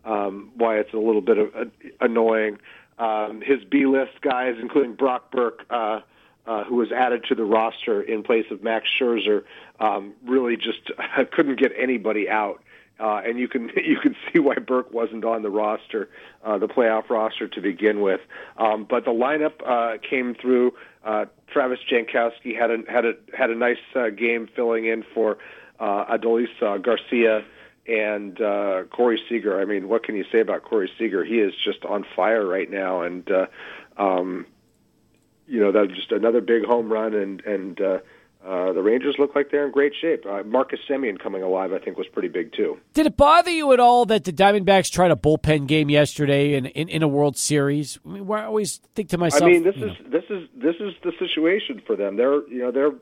[0.04, 1.66] um, why it's a little bit of, uh,
[2.02, 2.60] annoying.
[2.98, 6.02] Um, his B list guys, including Brock Burke, uh,
[6.48, 9.44] uh, who was added to the roster in place of Max Scherzer,
[9.80, 10.92] um, really just
[11.32, 12.62] couldn't get anybody out.
[12.98, 16.10] Uh, and you can you can see why Burke wasn't on the roster,
[16.44, 18.22] uh, the playoff roster to begin with.
[18.58, 20.74] Um, but the lineup uh, came through.
[21.04, 25.38] Uh, Travis Jankowski had a had a had a nice uh, game filling in for
[25.80, 27.44] uh, Adolis uh, Garcia
[27.88, 29.60] and uh, Corey Seager.
[29.60, 31.24] I mean, what can you say about Corey Seager?
[31.24, 33.46] He is just on fire right now, and uh,
[33.98, 34.46] um,
[35.48, 38.00] you know that's just another big home run, and and uh,
[38.46, 40.24] uh, the Rangers look like they're in great shape.
[40.26, 42.78] Uh, Marcus Semien coming alive, I think, was pretty big too.
[42.94, 46.68] Did it bother you at all that the Diamondbacks tried a bullpen game yesterday in
[46.68, 48.00] in, in a World Series?
[48.06, 49.44] I, mean, I always think to myself.
[49.44, 50.10] I mean, this is know.
[50.10, 52.18] this is this is the situation for them.
[52.18, 52.94] They're you know they're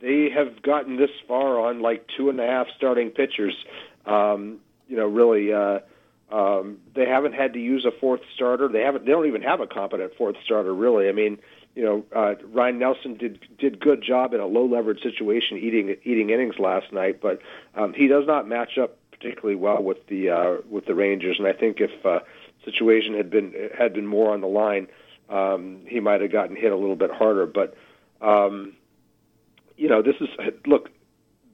[0.00, 3.54] they have gotten this far on like two and a half starting pitchers.
[4.06, 5.52] Um, you know, really.
[5.52, 5.80] Uh,
[6.32, 8.68] um, they haven't had to use a fourth starter.
[8.68, 9.04] They haven't.
[9.04, 11.08] They don't even have a competent fourth starter, really.
[11.08, 11.38] I mean,
[11.74, 15.96] you know, uh, Ryne Nelson did did good job in a low leverage situation, eating
[16.04, 17.40] eating innings last night, but
[17.74, 21.36] um, he does not match up particularly well with the uh, with the Rangers.
[21.38, 22.20] And I think if uh,
[22.64, 24.88] situation had been had been more on the line,
[25.28, 27.46] um, he might have gotten hit a little bit harder.
[27.46, 27.76] But
[28.20, 28.74] um,
[29.76, 30.28] you know, this is
[30.66, 30.88] look.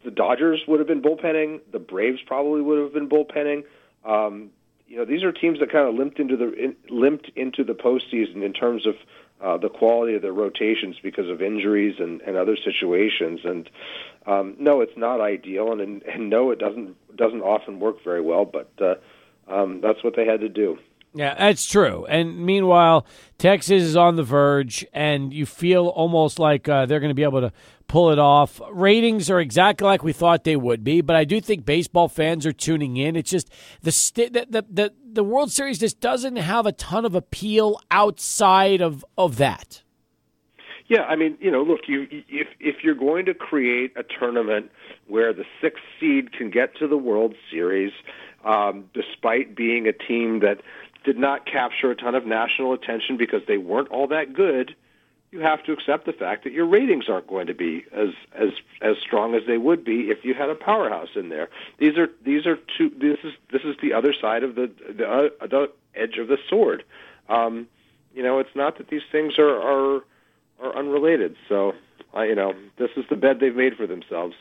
[0.04, 1.60] The Dodgers would have been bullpenning.
[1.72, 3.64] The Braves probably would have been bullpenning.
[4.04, 4.50] Um,
[4.86, 7.72] you know, these are teams that kind of limped into the in, limped into the
[7.72, 8.94] postseason in terms of
[9.40, 13.40] uh, the quality of their rotations because of injuries and, and other situations.
[13.44, 13.70] And
[14.26, 18.44] um, no, it's not ideal, and, and no, it doesn't doesn't often work very well.
[18.44, 18.94] But uh,
[19.52, 20.78] um, that's what they had to do.
[21.14, 22.04] Yeah, that's true.
[22.06, 23.06] And meanwhile,
[23.38, 27.22] Texas is on the verge, and you feel almost like uh, they're going to be
[27.22, 27.52] able to
[27.88, 28.60] pull it off.
[28.70, 32.46] Ratings are exactly like we thought they would be, but I do think baseball fans
[32.46, 33.16] are tuning in.
[33.16, 33.50] It's just
[33.82, 37.80] the st- the, the the the World Series just doesn't have a ton of appeal
[37.90, 39.82] outside of of that.
[40.88, 44.70] Yeah, I mean, you know, look, you if if you're going to create a tournament
[45.08, 47.92] where the sixth seed can get to the World Series,
[48.44, 50.60] um, despite being a team that
[51.04, 54.74] did not capture a ton of national attention because they weren't all that good,
[55.30, 58.50] you have to accept the fact that your ratings aren't going to be as as
[58.80, 61.48] as strong as they would be if you had a powerhouse in there.
[61.78, 62.90] These are these are two.
[62.90, 66.38] This is this is the other side of the the, uh, the edge of the
[66.48, 66.84] sword.
[67.28, 67.66] Um,
[68.14, 70.04] you know, it's not that these things are are
[70.60, 71.36] are unrelated.
[71.48, 71.74] So,
[72.14, 74.34] I you know, this is the bed they've made for themselves.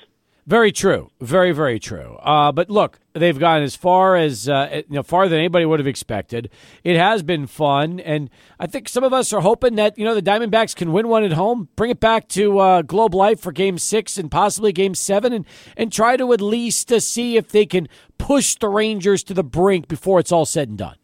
[0.47, 1.10] Very true.
[1.19, 2.17] Very, very true.
[2.21, 5.79] Uh, but look, they've gone as far as, uh, you know, farther than anybody would
[5.79, 6.51] have expected.
[6.84, 7.99] It has been fun.
[7.99, 8.29] And
[8.60, 11.23] I think some of us are hoping that, you know, the Diamondbacks can win one
[11.23, 14.93] at home, bring it back to uh, Globe Life for game six and possibly game
[14.93, 17.88] seven, and, and try to at least uh, see if they can
[18.19, 20.97] push the Rangers to the brink before it's all said and done.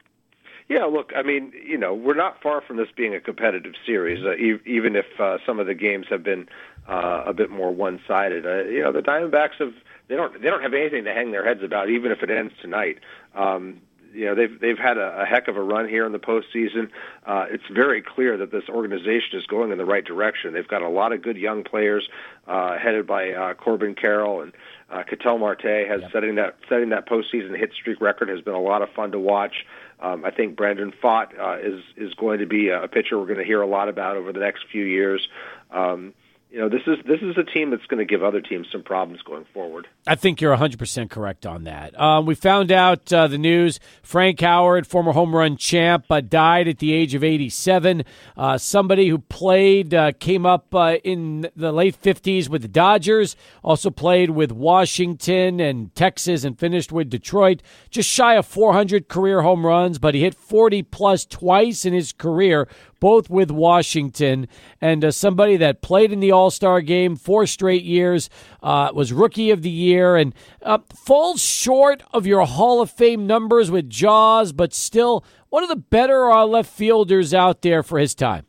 [0.70, 4.24] Yeah, look, I mean, you know, we're not far from this being a competitive series,
[4.24, 6.48] uh, e- even if uh, some of the games have been
[6.92, 8.46] uh, a bit more one-sided.
[8.46, 9.74] Uh, you know, the Diamondbacks have
[10.08, 12.54] they don't they don't have anything to hang their heads about, even if it ends
[12.62, 13.00] tonight.
[13.34, 13.82] Um,
[14.14, 16.90] you know they've they've had a, a heck of a run here in the postseason.
[17.26, 20.54] Uh, it's very clear that this organization is going in the right direction.
[20.54, 22.10] They've got a lot of good young players,
[22.48, 24.52] uh, headed by uh, Corbin Carroll and
[24.90, 26.12] uh, Ketel Marte has yep.
[26.12, 29.20] setting that setting that postseason hit streak record has been a lot of fun to
[29.20, 29.66] watch.
[30.02, 33.40] Um, I think Brandon Pfaadt uh, is is going to be a pitcher we're going
[33.40, 35.30] to hear a lot about over the next few years.
[35.72, 36.14] Um,
[36.52, 38.84] you know, this is this is a team that's going to give other teams some
[38.84, 39.88] problems going forward.
[40.06, 41.98] I think you're 100% correct on that.
[41.98, 46.68] Um, we found out uh, the news Frank Howard, former home run champ, uh, died
[46.68, 48.04] at the age of 87.
[48.36, 53.38] Uh, somebody who played, uh, came up uh, in the late 50s with the Dodgers,
[53.64, 57.64] also played with Washington and Texas and finished with Detroit.
[57.90, 62.12] Just shy of 400 career home runs, but he hit 40 plus twice in his
[62.12, 62.68] career
[63.02, 64.48] both with Washington,
[64.80, 68.30] and uh, somebody that played in the All Star game four straight years,
[68.64, 70.34] uh, was Rookie of the Year, and
[70.64, 75.70] uh, falls short of your Hall of Fame numbers with Jaws, but still one of
[75.70, 78.46] the better uh, left fielders out there for his time.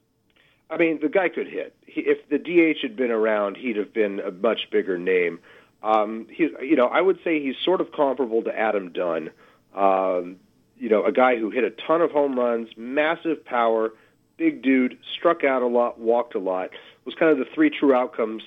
[0.70, 1.74] I mean, the guy could hit.
[1.86, 5.40] He, if the DH had been around, he'd have been a much bigger name.
[5.82, 9.30] Um, he, you know, I would say he's sort of comparable to Adam Dunn.
[9.74, 10.36] Um,
[10.78, 13.92] you know, a guy who hit a ton of home runs, massive power,
[14.36, 16.70] big dude, struck out a lot, walked a lot.
[17.04, 18.42] Was kind of the three true outcomes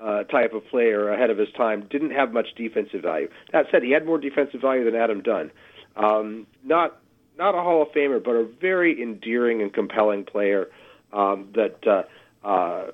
[0.00, 1.86] uh, type of player ahead of his time.
[1.90, 3.28] Didn't have much defensive value.
[3.52, 5.50] That said, he had more defensive value than Adam Dunn.
[5.96, 7.00] Um, not
[7.38, 10.68] not a Hall of Famer, but a very endearing and compelling player
[11.12, 12.02] um, that uh,
[12.46, 12.90] uh,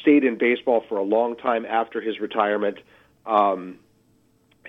[0.00, 2.78] stayed in baseball for a long time after his retirement.
[3.26, 3.78] Um,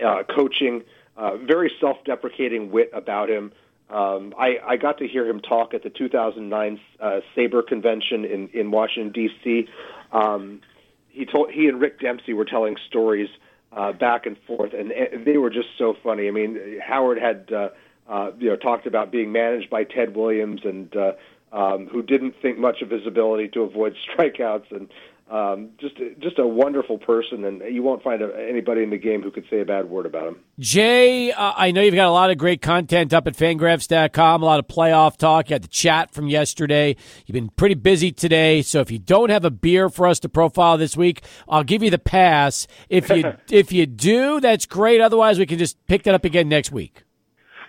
[0.03, 0.83] uh, coaching,
[1.17, 3.51] uh, very self-deprecating wit about him.
[3.89, 8.49] Um, I, I got to hear him talk at the 2009 uh, SABR convention in,
[8.49, 9.67] in Washington D.C.
[10.11, 10.61] Um,
[11.09, 13.29] he told he and Rick Dempsey were telling stories
[13.71, 16.27] uh, back and forth, and, and they were just so funny.
[16.27, 17.69] I mean, Howard had uh,
[18.07, 21.13] uh, you know talked about being managed by Ted Williams, and uh,
[21.51, 24.89] um, who didn't think much of his ability to avoid strikeouts, and
[25.29, 29.21] um, just just a wonderful person, and you won't find a, anybody in the game
[29.21, 30.37] who could say a bad word about him.
[30.57, 34.45] Jay, uh, I know you've got a lot of great content up at Fangraphs.com, a
[34.45, 35.49] lot of playoff talk.
[35.49, 36.95] You had the chat from yesterday.
[37.27, 40.29] You've been pretty busy today, so if you don't have a beer for us to
[40.29, 42.65] profile this week, I'll give you the pass.
[42.89, 44.99] If you if you do, that's great.
[44.99, 47.03] Otherwise, we can just pick that up again next week.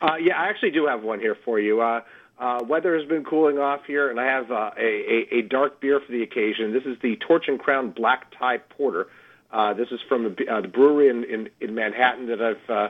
[0.01, 1.83] Uh, yeah, I actually do have one here for you.
[1.83, 2.01] Uh,
[2.41, 5.81] uh, weather has been cooling off here, and I have uh, a, a, a dark
[5.81, 6.73] beer for the occasion.
[6.73, 9.09] This is the Torch and Crown Black Tie Porter.
[9.53, 12.89] Uh, this is from the, uh, the brewery in, in, in Manhattan that I've uh,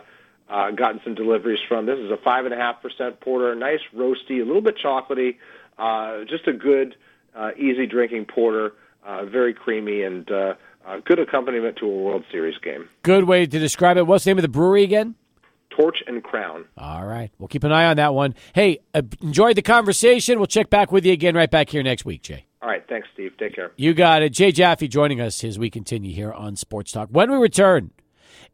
[0.49, 1.87] uh, gotten some deliveries from.
[1.87, 5.37] This is a five and a half percent porter, nice roasty, a little bit chocolatey,
[5.79, 6.95] uh, just a good,
[7.35, 10.55] uh, easy drinking porter, uh, very creamy and uh,
[10.87, 12.89] uh, good accompaniment to a World Series game.
[13.03, 14.07] Good way to describe it.
[14.07, 15.17] What's the name of the brewery again?
[15.71, 16.65] Torch and Crown.
[16.77, 17.31] All right.
[17.39, 18.35] We'll keep an eye on that one.
[18.55, 20.39] Hey, uh, enjoyed the conversation.
[20.39, 22.47] We'll check back with you again right back here next week, Jay.
[22.63, 22.85] All right.
[22.89, 23.33] Thanks, Steve.
[23.39, 23.73] Take care.
[23.77, 24.31] You got it.
[24.31, 27.09] Jay Jaffe joining us as we continue here on Sports Talk.
[27.11, 27.91] When we return,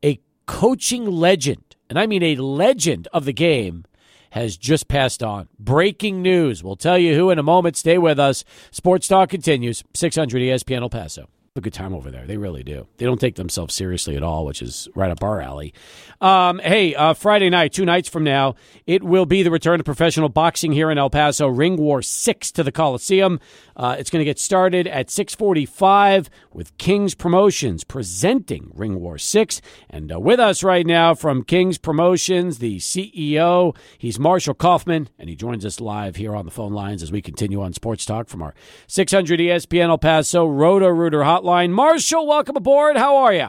[0.04, 3.84] a coaching legend, and I mean a legend of the game,
[4.30, 5.48] has just passed on.
[5.58, 6.62] Breaking news.
[6.62, 7.76] We'll tell you who in a moment.
[7.76, 8.44] Stay with us.
[8.70, 9.82] Sports Talk continues.
[9.94, 12.26] 600 ESPN El Paso a good time over there.
[12.26, 12.86] They really do.
[12.96, 15.72] They don't take themselves seriously at all, which is right up our alley.
[16.20, 18.54] Um, hey, uh, Friday night, two nights from now,
[18.86, 21.46] it will be the return of professional boxing here in El Paso.
[21.48, 23.40] Ring War Six to the Coliseum.
[23.76, 29.18] Uh, it's going to get started at six forty-five with King's Promotions presenting Ring War
[29.18, 33.76] Six, and uh, with us right now from King's Promotions, the CEO.
[33.98, 37.20] He's Marshall Kauffman, and he joins us live here on the phone lines as we
[37.20, 38.54] continue on Sports Talk from our
[38.86, 41.70] 600 ESPN El Paso Roto Rooter Hotline hotline.
[41.70, 42.96] Marshall, welcome aboard.
[42.96, 43.48] How are you?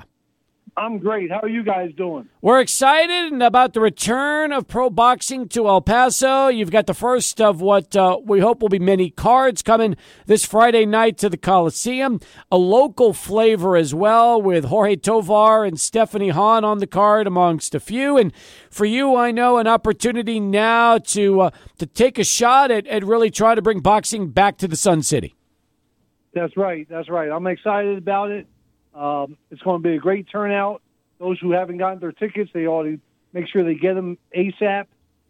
[0.76, 1.32] I'm great.
[1.32, 2.30] How are you guys doing?
[2.40, 6.50] We're excited about the return of pro boxing to El Paso.
[6.50, 9.96] You've got the first of what uh, we hope will be many cards coming
[10.28, 12.20] this Friday night to the Coliseum.
[12.52, 17.74] A local flavor as well with Jorge Tovar and Stephanie Han on the card, amongst
[17.74, 18.16] a few.
[18.16, 18.32] And
[18.70, 23.04] for you, I know an opportunity now to uh, to take a shot at, at
[23.04, 25.37] really trying to bring boxing back to the Sun City.
[26.38, 26.88] That's right.
[26.88, 27.32] That's right.
[27.32, 28.45] I'm excited about it.
[28.93, 30.84] Um, it's going to be a great turnout.
[31.19, 33.00] Those who haven't gotten their tickets, they ought to
[33.34, 34.86] make sure they get them ASAP.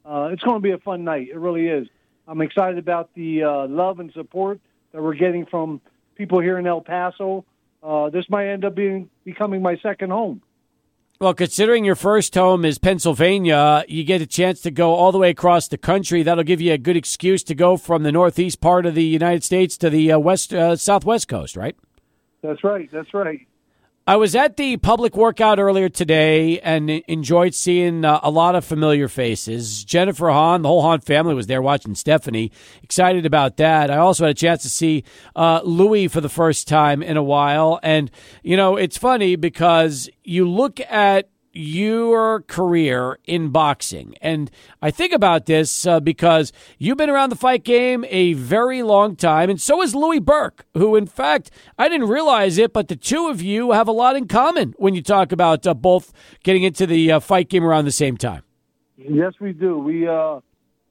[0.06, 1.30] Uh, it's going to be a fun night.
[1.30, 1.88] It really is.
[2.28, 4.60] I'm excited about the uh, love and support
[4.92, 5.80] that we're getting from
[6.16, 7.46] people here in El Paso.
[7.82, 10.42] Uh, this might end up being becoming my second home.
[11.20, 15.18] Well, considering your first home is Pennsylvania, you get a chance to go all the
[15.18, 16.22] way across the country.
[16.22, 19.44] That'll give you a good excuse to go from the northeast part of the United
[19.44, 21.76] States to the uh, west uh, southwest coast, right?
[22.44, 22.88] That's right.
[22.92, 23.47] That's right.
[24.10, 28.64] I was at the public workout earlier today and enjoyed seeing uh, a lot of
[28.64, 29.84] familiar faces.
[29.84, 32.54] Jennifer Han, the whole Han family was there watching Stephanie.
[32.82, 33.92] Excited about that.
[33.92, 35.04] I also had a chance to see
[35.36, 37.82] uh, Louis for the first time in a while.
[37.84, 38.10] And,
[38.44, 44.16] you know, it's funny because you look at your career in boxing.
[44.22, 48.84] And I think about this uh, because you've been around the fight game a very
[48.84, 52.88] long time, and so is Louis Burke, who, in fact, I didn't realize it, but
[52.88, 56.14] the two of you have a lot in common when you talk about uh, both
[56.44, 58.44] getting into the uh, fight game around the same time.
[58.98, 59.78] Yes, we do.
[59.78, 60.40] We uh,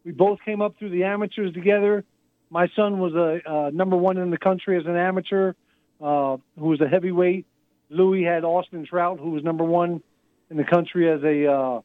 [0.05, 2.05] we both came up through the amateurs together.
[2.50, 5.55] My son was a uh, number one in the country as an amateur,
[6.00, 7.46] uh, who was a heavyweight.
[7.90, 10.02] Louis had Austin Trout, who was number one
[10.50, 11.80] in the country as a uh,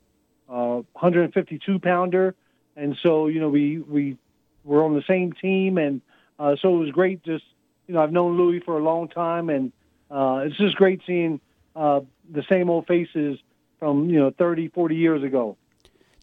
[0.50, 2.36] uh, 152 pounder,
[2.76, 4.18] and so you know we we
[4.64, 6.02] were on the same team, and
[6.40, 7.24] uh, so it was great.
[7.24, 7.44] Just
[7.88, 9.72] you know, I've known Louis for a long time, and
[10.10, 11.40] uh, it's just great seeing
[11.76, 13.40] uh, the same old faces
[13.80, 15.58] from you know 30, 40 years ago.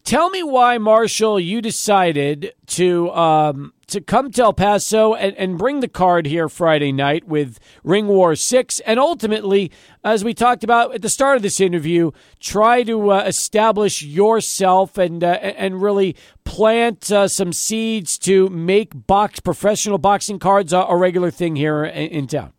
[0.09, 5.59] Tell me why, Marshall, you decided to um, to come to El Paso and, and
[5.59, 9.71] bring the card here Friday night with Ring War 6, and ultimately,
[10.03, 14.97] as we talked about at the start of this interview, try to uh, establish yourself
[14.97, 20.79] and uh, and really plant uh, some seeds to make box professional boxing cards a,
[20.79, 22.55] a regular thing here in, in, town.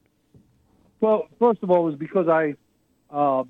[1.01, 2.53] Well, first of all, it was because I
[3.09, 3.43] uh,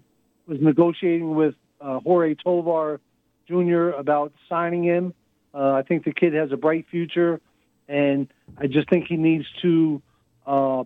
[0.48, 3.02] was negotiating with uh, Jorge Tovar
[3.50, 3.90] Jr.
[3.90, 5.14] about signing him.
[5.54, 7.42] Uh, I think the kid has a bright future,
[7.88, 10.02] and I just think he needs to
[10.46, 10.84] uh,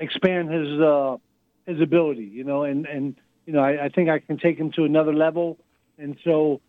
[0.00, 1.18] expand his uh,
[1.66, 2.24] his ability.
[2.24, 5.12] You know, and and you know, I, I think I can take him to another
[5.12, 5.58] level,
[5.98, 6.60] and so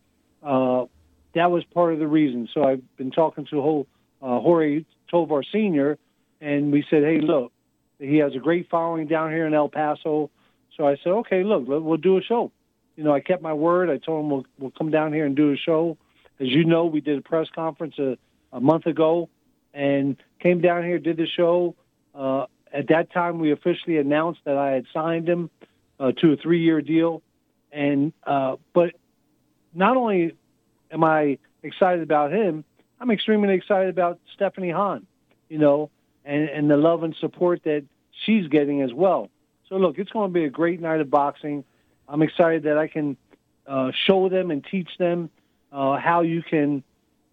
[0.44, 0.86] uh,
[1.34, 2.50] that was part of the reason.
[2.54, 3.88] So I've been talking to whole
[4.22, 5.98] uh, Jorge Tovar Sr.,
[6.42, 7.52] and we said, hey, look,
[8.00, 10.30] he has a great following down here in El Paso.
[10.78, 12.52] So I said, okay, look, we'll do a show
[13.00, 13.90] you know, I kept my word.
[13.90, 15.98] I told him we'll, we'll come down here and do a show.
[16.38, 18.18] As you know, we did a press conference a,
[18.52, 19.30] a month ago
[19.74, 21.76] and came down here, did the show.
[22.14, 25.50] Uh, at that time, we officially announced that I had signed him
[25.98, 27.22] uh, to a three-year deal,
[27.72, 28.96] and uh, but
[29.74, 30.36] not only
[30.92, 32.66] am I excited about him,
[33.00, 35.08] I'm extremely excited about Stephanie Han,
[35.48, 35.90] you know,
[36.26, 37.86] and, and the love and support that
[38.26, 39.30] she's getting as well.
[39.70, 41.64] So look, it's going to be a great night of boxing.
[42.10, 43.16] I'm excited that I can
[43.68, 45.30] uh, show them and teach them
[45.72, 46.84] uh, how you can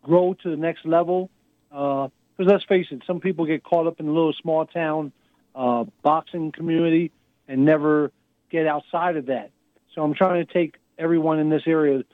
[0.03, 1.31] grow to the next level.
[1.71, 5.13] Because uh, let's face it, some people get caught up in a little small town
[5.55, 7.11] uh, boxing community
[7.49, 8.13] and never
[8.51, 9.51] get outside of that.
[9.95, 12.05] So I'm trying to take everyone in this area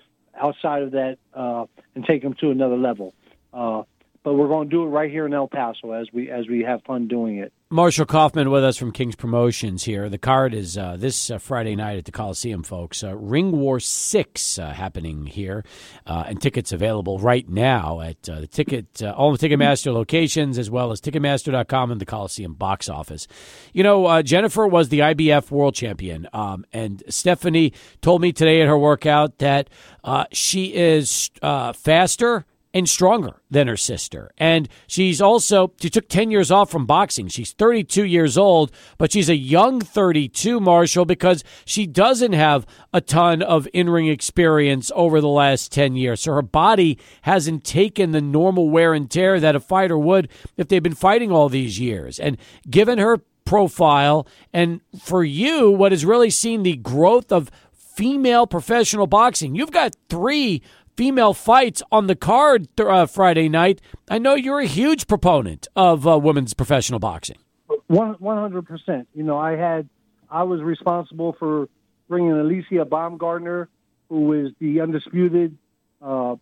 [0.40, 3.12] outside of that uh, and take them to another level.
[3.52, 3.82] Uh,
[4.22, 6.62] but we're going to do it right here in El Paso as we as we
[6.62, 7.52] have fun doing it.
[7.72, 10.10] Marshall Kauffman with us from King's Promotions here.
[10.10, 13.02] The card is uh, this uh, Friday night at the Coliseum, folks.
[13.02, 15.64] Uh, Ring War 6 uh, happening here,
[16.06, 20.68] uh, and tickets available right now at uh, the ticket, all the Ticketmaster locations, as
[20.68, 23.26] well as Ticketmaster.com and the Coliseum box office.
[23.72, 28.68] You know, Jennifer was the IBF world champion, um, and Stephanie told me today at
[28.68, 29.70] her workout that
[30.30, 32.44] she is faster
[32.74, 34.30] and stronger than her sister.
[34.38, 37.28] And she's also, she took 10 years off from boxing.
[37.28, 43.00] She's 32 years old, but she's a young 32, Marshall, because she doesn't have a
[43.00, 46.22] ton of in ring experience over the last 10 years.
[46.22, 50.68] So her body hasn't taken the normal wear and tear that a fighter would if
[50.68, 52.18] they've been fighting all these years.
[52.18, 52.38] And
[52.70, 59.06] given her profile, and for you, what has really seen the growth of female professional
[59.06, 60.62] boxing, you've got three
[60.96, 63.80] female fights on the card th- uh, Friday night.
[64.10, 67.38] I know you're a huge proponent of uh, women's professional boxing.
[67.88, 69.08] One hundred percent.
[69.14, 69.88] You know, I had
[70.30, 71.68] I was responsible for
[72.08, 73.68] bringing Alicia Baumgardner,
[74.08, 75.56] who is the undisputed
[76.00, 76.36] uh,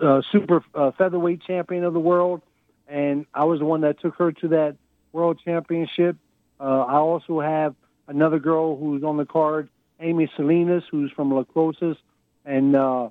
[0.00, 2.42] uh, super uh, featherweight champion of the world,
[2.86, 4.76] and I was the one that took her to that
[5.12, 6.16] world championship.
[6.60, 7.74] Uh, I also have
[8.06, 9.68] another girl who's on the card,
[10.00, 11.96] Amy Salinas, who's from La Cruces
[12.46, 13.10] and uh,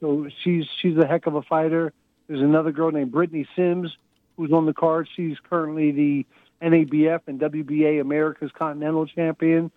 [0.00, 1.92] so she's she's a heck of a fighter.
[2.26, 3.96] There's another girl named Brittany Sims
[4.36, 5.08] who's on the card.
[5.14, 6.26] She's currently the
[6.60, 9.70] NABF and WBA America's Continental Champion.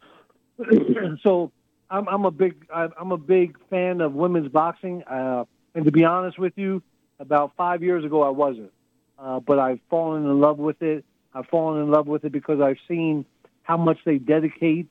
[1.22, 1.52] so
[1.90, 5.04] I'm, I'm a big I'm a big fan of women's boxing.
[5.04, 6.82] Uh, and to be honest with you,
[7.20, 8.72] about five years ago I wasn't,
[9.20, 11.06] uh, but I've fallen in love with it.
[11.34, 13.26] I've fallen in love with it because I've seen
[13.64, 14.88] how much they dedicate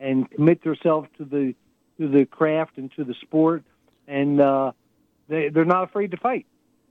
[0.00, 1.54] and commit themselves to the
[1.98, 3.62] to the craft and to the sport,
[4.06, 4.72] and uh,
[5.28, 6.46] they they're not afraid to fight.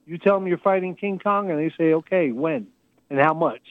[0.05, 2.67] You tell them you're fighting King Kong, and they say, "Okay, when
[3.09, 3.61] and how much?"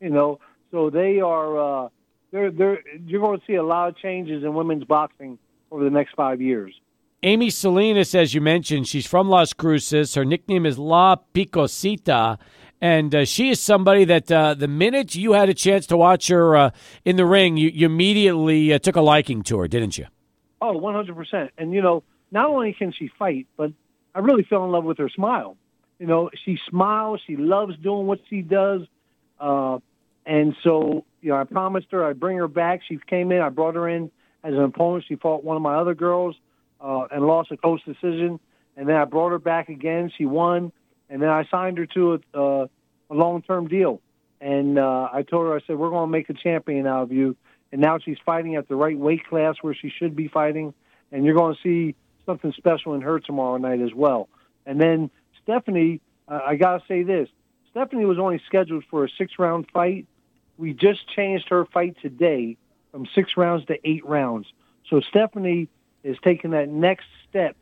[0.00, 0.40] You know,
[0.70, 1.84] so they are.
[1.84, 1.88] Uh,
[2.32, 5.38] they're they're you're going to see a lot of changes in women's boxing
[5.70, 6.74] over the next five years.
[7.22, 10.14] Amy Salinas, as you mentioned, she's from Las Cruces.
[10.14, 12.38] Her nickname is La Picosita.
[12.80, 16.28] And uh, she is somebody that uh, the minute you had a chance to watch
[16.28, 16.70] her uh,
[17.04, 20.06] in the ring, you, you immediately uh, took a liking to her, didn't you?
[20.60, 21.50] Oh, 100%.
[21.58, 23.72] And, you know, not only can she fight, but
[24.14, 25.56] I really fell in love with her smile.
[25.98, 27.20] You know, she smiles.
[27.26, 28.82] She loves doing what she does.
[29.38, 29.78] Uh,
[30.24, 32.80] and so, you know, I promised her I'd bring her back.
[32.88, 33.40] She came in.
[33.40, 34.10] I brought her in
[34.42, 35.04] as an opponent.
[35.08, 36.36] She fought one of my other girls
[36.80, 38.40] uh, and lost a close decision.
[38.76, 40.10] And then I brought her back again.
[40.16, 40.72] She won.
[41.08, 42.66] And then I signed her to a, uh,
[43.10, 44.00] a long-term deal.
[44.40, 47.12] And uh, I told her, I said, we're going to make a champion out of
[47.12, 47.36] you
[47.76, 50.72] and now she's fighting at the right weight class where she should be fighting,
[51.12, 54.30] and you're going to see something special in her tomorrow night as well.
[54.64, 55.10] And then
[55.42, 57.28] Stephanie, uh, I got to say this:
[57.72, 60.06] Stephanie was only scheduled for a six-round fight.
[60.56, 62.56] We just changed her fight today
[62.92, 64.46] from six rounds to eight rounds.
[64.88, 65.68] So Stephanie
[66.02, 67.58] is taking that next step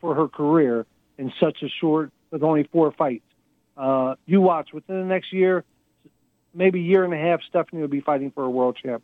[0.00, 0.86] for her career
[1.18, 3.26] in such a short, with only four fights.
[3.76, 5.62] Uh, you watch within the next year,
[6.54, 9.02] maybe year and a half, Stephanie will be fighting for a world champ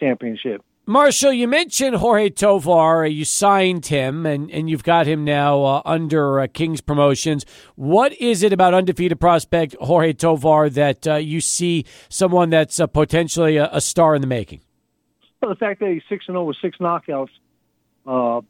[0.00, 0.62] championship.
[0.86, 3.06] Marshall, you mentioned Jorge Tovar.
[3.06, 7.46] You signed him, and, and you've got him now uh, under uh, King's Promotions.
[7.76, 12.88] What is it about undefeated prospect Jorge Tovar that uh, you see someone that's uh,
[12.88, 14.62] potentially a, a, star in the making?
[15.40, 17.30] Well, the fact that he's six and zero oh with six knockouts
[18.04, 18.40] uh,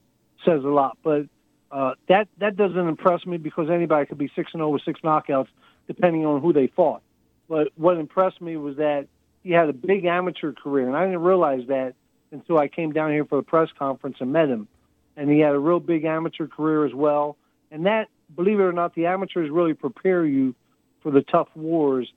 [0.47, 0.97] says a lot.
[1.03, 1.27] But
[1.71, 4.83] uh, that that doesn't impress me because anybody could be six and zero oh with
[4.85, 5.49] six knockouts,
[5.89, 7.03] depending on who they fought.
[7.51, 9.09] But what impressed me was that
[9.43, 11.95] he had a big amateur career, and I didn't realize that
[12.31, 14.69] until I came down here for the press conference and met him.
[15.17, 17.37] And he had a real big amateur career as well.
[17.71, 20.55] And that, believe it or not, the amateurs really prepare you
[21.03, 22.11] for the tough wars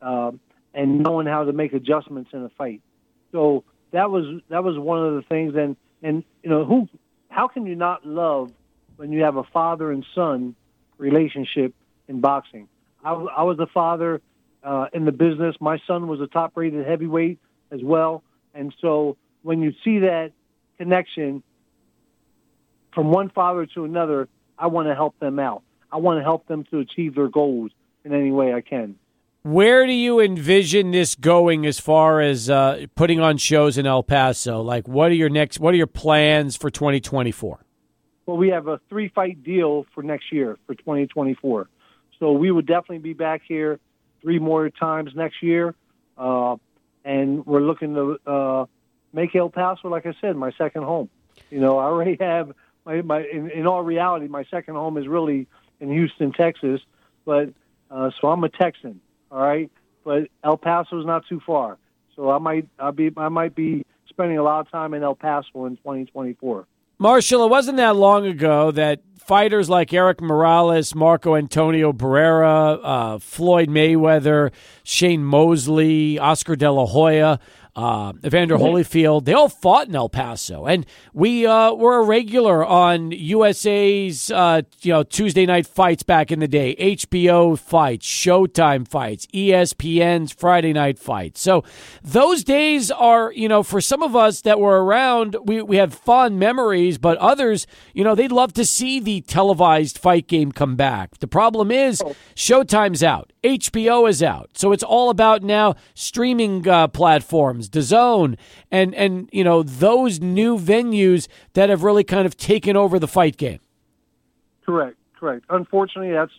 [0.00, 0.40] um,
[0.74, 2.80] and knowing how to make adjustments in a fight.
[3.32, 5.54] So that was that was one of the things.
[5.56, 6.88] And and you know who,
[7.28, 8.50] how can you not love
[8.96, 10.54] when you have a father and son
[10.96, 11.74] relationship
[12.06, 12.68] in boxing?
[13.04, 14.20] I, I was a father
[14.62, 15.56] uh, in the business.
[15.60, 17.38] My son was a top rated heavyweight
[17.70, 18.22] as well.
[18.54, 20.32] And so when you see that
[20.78, 21.42] connection
[22.94, 24.28] from one father to another,
[24.58, 25.62] I want to help them out.
[25.90, 27.70] I want to help them to achieve their goals
[28.04, 28.96] in any way I can.
[29.42, 34.02] Where do you envision this going as far as uh, putting on shows in El
[34.02, 34.60] Paso?
[34.60, 35.60] Like, what are your next?
[35.60, 37.64] What are your plans for 2024?
[38.26, 41.68] Well, we have a three fight deal for next year for 2024,
[42.18, 43.78] so we would definitely be back here
[44.22, 45.74] three more times next year,
[46.16, 46.56] uh,
[47.04, 48.66] and we're looking to uh,
[49.12, 51.08] make El Paso, like I said, my second home.
[51.50, 52.52] You know, I already have
[52.84, 53.24] my my.
[53.24, 55.46] In, in all reality, my second home is really
[55.80, 56.80] in Houston, Texas,
[57.24, 57.50] but
[57.90, 59.00] uh, so I'm a Texan
[59.30, 59.70] all right,
[60.04, 61.78] but El Paso is not too far,
[62.16, 65.14] so I might I'll be I might be spending a lot of time in El
[65.14, 66.66] Paso in 2024.
[67.00, 73.18] Marshall, it wasn't that long ago that fighters like Erik Morales, Marco Antonio Barrera, uh,
[73.20, 74.50] Floyd Mayweather,
[74.82, 77.38] Shane Mosley, Oscar De La Hoya,
[77.76, 82.64] uh, Evander Holyfield, they all fought in El Paso, and we uh, were a regular
[82.64, 88.86] on USA's uh, you know Tuesday night fights back in the day, HBO fights, Showtime
[88.86, 91.40] fights, ESPN's Friday night fights.
[91.40, 91.64] So
[92.02, 95.94] those days are you know for some of us that were around, we we have
[95.94, 100.76] fond memories, but others, you know, they'd love to see the televised fight game come
[100.76, 101.18] back.
[101.18, 102.02] The problem is
[102.34, 108.36] Showtime's out, HBO is out, so it's all about now streaming uh, platforms the DAZN,
[108.70, 113.08] and and you know those new venues that have really kind of taken over the
[113.08, 113.60] fight game.
[114.66, 115.44] Correct, correct.
[115.48, 116.32] Unfortunately, that's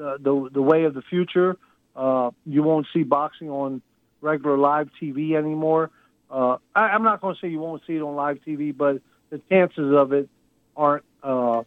[0.00, 1.56] uh, the the way of the future.
[1.96, 3.82] Uh, you won't see boxing on
[4.20, 5.90] regular live TV anymore.
[6.30, 9.02] Uh, I, I'm not going to say you won't see it on live TV, but
[9.30, 10.28] the chances of it
[10.76, 11.62] aren't uh,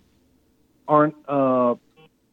[0.88, 1.76] aren't uh,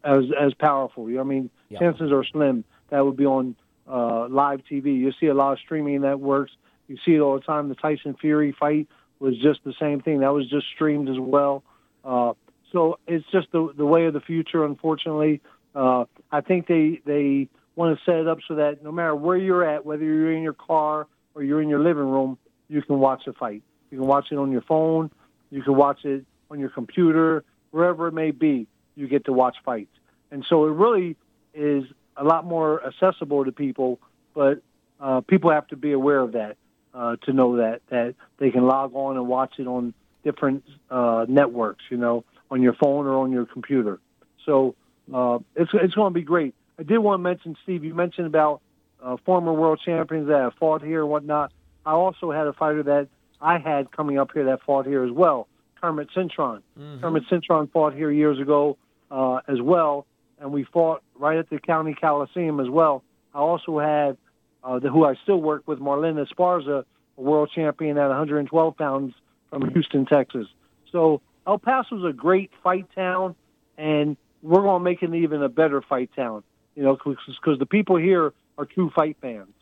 [0.05, 1.11] as as powerful.
[1.11, 1.80] You I mean, yep.
[1.80, 3.56] chances are slim that would be on
[3.88, 4.96] uh, live TV.
[4.96, 6.52] You see a lot of streaming networks
[6.92, 7.68] you see it all the time.
[7.68, 8.86] The Tyson Fury fight
[9.18, 10.20] was just the same thing.
[10.20, 11.62] That was just streamed as well.
[12.04, 12.34] Uh,
[12.70, 14.64] so it's just the the way of the future.
[14.64, 15.40] Unfortunately,
[15.74, 19.36] uh, I think they they want to set it up so that no matter where
[19.36, 22.36] you're at, whether you're in your car or you're in your living room,
[22.68, 23.62] you can watch the fight.
[23.90, 25.10] You can watch it on your phone.
[25.50, 28.66] You can watch it on your computer, wherever it may be.
[28.96, 29.94] You get to watch fights,
[30.30, 31.16] and so it really
[31.55, 31.84] is
[32.16, 33.98] a lot more accessible to people.
[34.34, 34.62] But
[35.00, 36.57] uh, people have to be aware of that
[36.94, 39.94] uh, to know that that they can log on and watch it on
[40.24, 43.98] different uh, networks, you know, on your phone or on your computer.
[44.46, 44.74] So
[45.12, 46.55] uh, it's it's going to be great.
[46.78, 47.84] I did want to mention, Steve.
[47.84, 48.61] You mentioned about
[49.03, 51.53] uh, former world champions that have fought here and whatnot.
[51.84, 53.09] I also had a fighter that
[53.40, 55.48] I had coming up here that fought here as well,
[55.80, 56.62] Kermit Cintron.
[56.78, 57.00] Mm-hmm.
[57.00, 58.78] Kermit Cintron fought here years ago
[59.11, 60.07] uh, as well,
[60.43, 63.03] and we fought right at the county coliseum as well.
[63.32, 64.16] I also had
[64.64, 66.84] uh, the, who I still work with, Marlen Esparza,
[67.16, 69.14] a world champion at 112 pounds
[69.49, 70.49] from Houston, Texas.
[70.90, 73.36] So El Paso is a great fight town,
[73.78, 76.43] and we're going to make it even a better fight town.
[76.74, 79.53] You know, because the people here are true fight fans.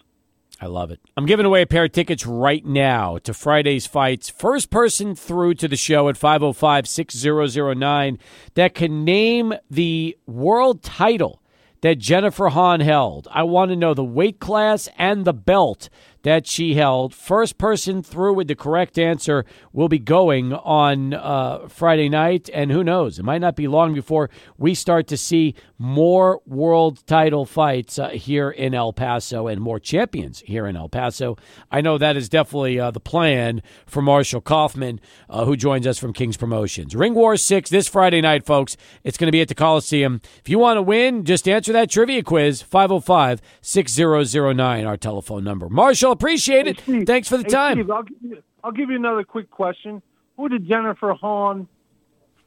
[0.60, 1.00] I love it.
[1.16, 4.28] I'm giving away a pair of tickets right now to Friday's fights.
[4.28, 8.18] First person through to the show at 505 6009
[8.54, 11.40] that can name the world title
[11.80, 13.26] that Jennifer Han held.
[13.30, 15.88] I want to know the weight class and the belt
[16.22, 17.14] that she held.
[17.14, 22.50] First person through with the correct answer will be going on uh, Friday night.
[22.52, 23.18] And who knows?
[23.18, 28.10] It might not be long before we start to see more world title fights uh,
[28.10, 31.36] here in El Paso and more champions here in El Paso.
[31.70, 35.00] I know that is definitely uh, the plan for Marshall Kauffman,
[35.30, 36.94] uh, who joins us from King's Promotions.
[36.94, 38.76] Ring War 6 this Friday night, folks.
[39.04, 40.20] It's going to be at the Coliseum.
[40.38, 45.68] If you want to win, just answer that trivia quiz 505 6009, our telephone number.
[45.68, 46.80] Marshall, appreciate it.
[46.80, 47.76] Hey, Thanks for the hey, time.
[47.76, 50.02] Steve, I'll, give you, I'll give you another quick question.
[50.36, 51.68] Who did Jennifer Han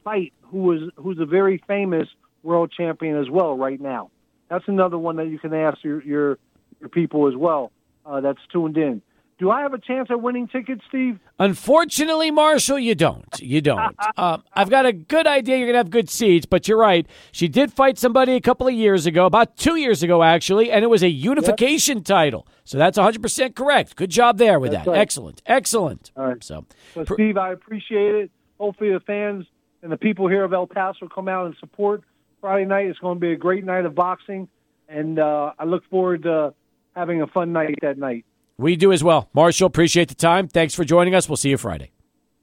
[0.02, 0.32] fight?
[0.42, 2.08] Who was who's a very famous
[2.42, 4.10] world champion as well right now?
[4.48, 6.38] That's another one that you can ask your your,
[6.80, 7.72] your people as well.
[8.04, 9.00] Uh, that's tuned in.
[9.38, 11.18] Do I have a chance at winning tickets, Steve?
[11.40, 13.26] Unfortunately, Marshall, you don't.
[13.40, 13.96] You don't.
[14.16, 17.04] Uh, I've got a good idea you're going to have good seats, but you're right.
[17.32, 20.84] She did fight somebody a couple of years ago, about two years ago, actually, and
[20.84, 22.04] it was a unification yep.
[22.04, 22.46] title.
[22.62, 23.96] So that's 100% correct.
[23.96, 24.90] Good job there with that's that.
[24.92, 25.00] Right.
[25.00, 25.42] Excellent.
[25.46, 26.12] Excellent.
[26.16, 26.44] All right.
[26.44, 26.64] So,
[27.12, 28.30] Steve, I appreciate it.
[28.58, 29.46] Hopefully, the fans
[29.82, 32.04] and the people here of El Paso come out and support
[32.40, 32.86] Friday night.
[32.86, 34.48] It's going to be a great night of boxing,
[34.88, 36.54] and uh, I look forward to
[36.94, 38.24] having a fun night that night.
[38.56, 39.28] We do as well.
[39.32, 40.48] Marshall, appreciate the time.
[40.48, 41.28] Thanks for joining us.
[41.28, 41.90] We'll see you Friday.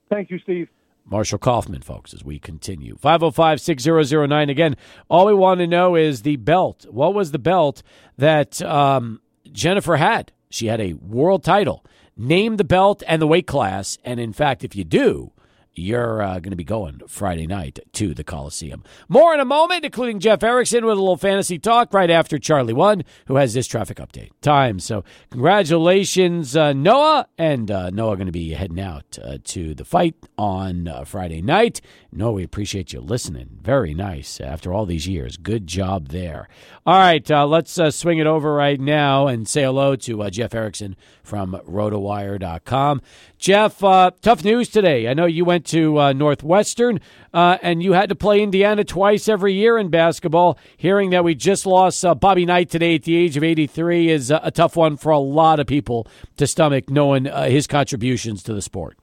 [0.09, 0.69] Thank you, Steve.
[1.05, 2.95] Marshall Kauffman, folks, as we continue.
[2.95, 4.49] 505 6009.
[4.49, 4.77] Again,
[5.09, 6.85] all we want to know is the belt.
[6.89, 7.81] What was the belt
[8.17, 10.31] that um, Jennifer had?
[10.49, 11.85] She had a world title.
[12.15, 13.97] Name the belt and the weight class.
[14.03, 15.31] And in fact, if you do,
[15.73, 18.83] you're uh, going to be going Friday night to the Coliseum.
[19.07, 22.73] More in a moment, including Jeff Erickson with a little fantasy talk right after Charlie
[22.73, 24.79] One, who has this traffic update time.
[24.79, 27.27] So, congratulations, uh, Noah.
[27.37, 31.41] And uh, Noah going to be heading out uh, to the fight on uh, Friday
[31.41, 31.79] night.
[32.11, 33.59] Noah, we appreciate you listening.
[33.61, 35.37] Very nice after all these years.
[35.37, 36.49] Good job there.
[36.85, 40.97] All right, uh, let's swing it over right now and say hello to Jeff Erickson
[41.23, 43.01] from rotowire.com.
[43.37, 45.07] Jeff, tough news today.
[45.07, 46.99] I know you went to uh, Northwestern
[47.33, 50.57] uh, and you had to play Indiana twice every year in basketball.
[50.77, 54.31] Hearing that we just lost uh, Bobby Knight today at the age of 83 is
[54.31, 56.07] a tough one for a lot of people
[56.37, 58.97] to stomach, knowing uh, his contributions to the sport.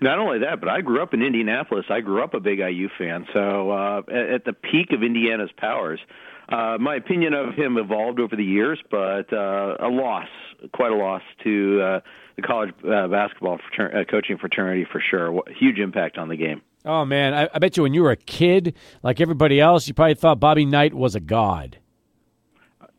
[0.00, 1.84] Not only that, but I grew up in Indianapolis.
[1.90, 3.26] I grew up a big IU fan.
[3.34, 6.00] So uh, at the peak of Indiana's powers,
[6.48, 10.26] uh, my opinion of him evolved over the years, but uh, a loss,
[10.72, 12.00] quite a loss to uh,
[12.40, 15.42] the college uh, basketball frater- uh, coaching fraternity for sure.
[15.58, 16.62] Huge impact on the game.
[16.84, 19.94] Oh man, I, I bet you when you were a kid, like everybody else, you
[19.94, 21.78] probably thought Bobby Knight was a god.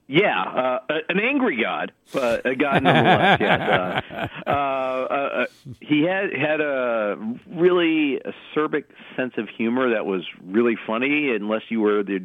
[0.07, 3.39] Yeah, uh, an angry god, but a god nonetheless.
[3.39, 4.29] yes.
[4.45, 5.45] Uh, uh, uh,
[5.79, 7.15] he had had a
[7.47, 8.83] really acerbic
[9.15, 12.19] sense of humor that was really funny, unless you were the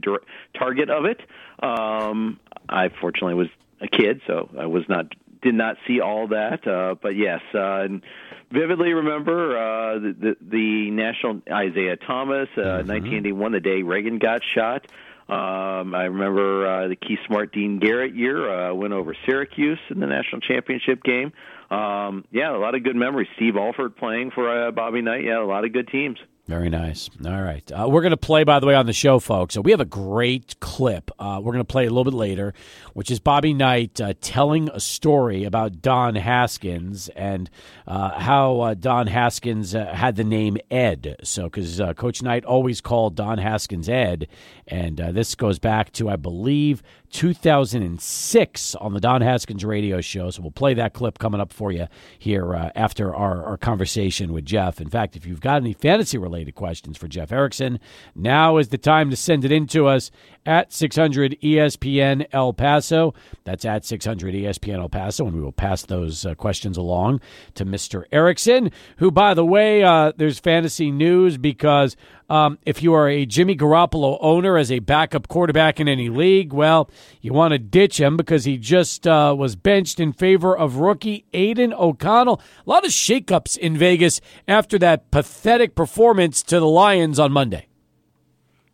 [0.59, 1.21] target of it.
[1.63, 3.49] Um, I fortunately was
[3.81, 6.67] a kid, so I was not did not see all that.
[6.67, 8.03] Uh, but yes, uh, and
[8.51, 12.89] vividly remember uh, the, the the national Isiah Thomas, uh, mm-hmm.
[12.89, 14.87] 1981, the day Reagan got shot.
[15.29, 18.49] Um, I remember uh, the Keith Smart Dean Garrett year.
[18.49, 21.33] Uh, went over Syracuse in the national championship game.
[21.69, 23.29] Um, yeah, a lot of good memories.
[23.35, 25.25] Steve Alford playing for uh, Bobby Knight.
[25.25, 26.19] Yeah, a lot of good teams.
[26.49, 27.11] Very nice.
[27.25, 27.69] All right.
[27.73, 29.55] Uh, we're going to play, by the way, on the show, folks.
[29.55, 31.11] So we have a great clip.
[31.19, 32.55] Uh, we're going to play a little bit later,
[32.95, 37.51] which is Bobby Knight uh, telling a story about Don Haskins and
[37.89, 41.17] uh, how uh, Don Haskins uh, had the name Ed.
[41.25, 44.29] So, because Coach Knight always called Don Haskins Ed.
[44.69, 46.81] And this goes back to, I believe,
[47.11, 50.31] 2006 on the Don Haskins radio show.
[50.31, 51.87] So we'll play that clip coming up for you
[52.19, 54.81] here uh, after our, our conversation with Jeff.
[54.81, 57.81] In fact, if you've got any fantasy related questions for Jeff Erickson,
[58.15, 60.11] now is the time to send it in to us
[60.47, 63.15] at 600 ESPN El Paso.
[63.45, 67.21] That's at 600 ESPN El Paso, and we will pass those uh, questions along
[67.55, 68.05] to Mr.
[68.13, 71.97] Erickson, who, by the way, uh, there's fantasy news because
[72.29, 76.53] um, if you are a Jimmy Garoppolo owner as a backup quarterback in any league,
[76.53, 76.91] well,
[77.21, 81.27] you want to ditch him because he just uh, was benched in favor of rookie
[81.33, 82.41] Aidan O'Connell.
[82.67, 87.67] A lot of shakeups in Vegas after that pathetic performance to the Lions on Monday.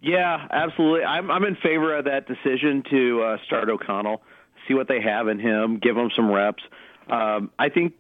[0.03, 1.05] Yeah, absolutely.
[1.05, 4.21] I'm I'm in favor of that decision to uh, start O'Connell,
[4.67, 6.63] see what they have in him, give him some reps.
[7.09, 7.95] Um, I think,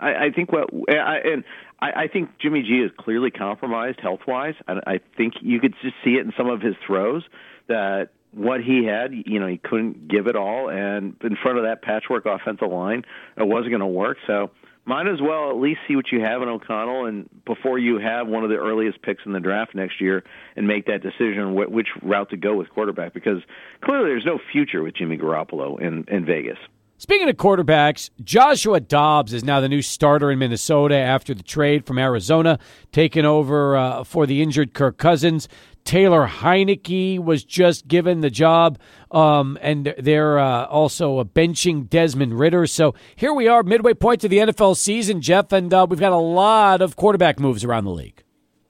[0.00, 1.44] I, I think what, I, and
[1.80, 4.54] I, I think Jimmy G is clearly compromised health wise.
[4.66, 7.22] I, I think you could just see it in some of his throws
[7.68, 11.64] that what he had, you know, he couldn't give it all, and in front of
[11.64, 13.04] that patchwork offensive line,
[13.36, 14.18] it wasn't going to work.
[14.26, 14.50] So
[14.88, 18.26] might as well at least see what you have in O'Connell, and before you have
[18.26, 20.24] one of the earliest picks in the draft next year,
[20.56, 23.42] and make that decision wh- which route to go with quarterback, because
[23.82, 26.58] clearly there's no future with Jimmy Garoppolo in in Vegas.
[27.00, 31.86] Speaking of quarterbacks, Joshua Dobbs is now the new starter in Minnesota after the trade
[31.86, 32.58] from Arizona,
[32.90, 35.48] taking over uh, for the injured Kirk Cousins.
[35.88, 38.78] Taylor Heinicke was just given the job,
[39.10, 42.66] um, and they're uh, also benching Desmond Ridder.
[42.66, 46.12] So here we are, midway point to the NFL season, Jeff, and uh, we've got
[46.12, 48.22] a lot of quarterback moves around the league.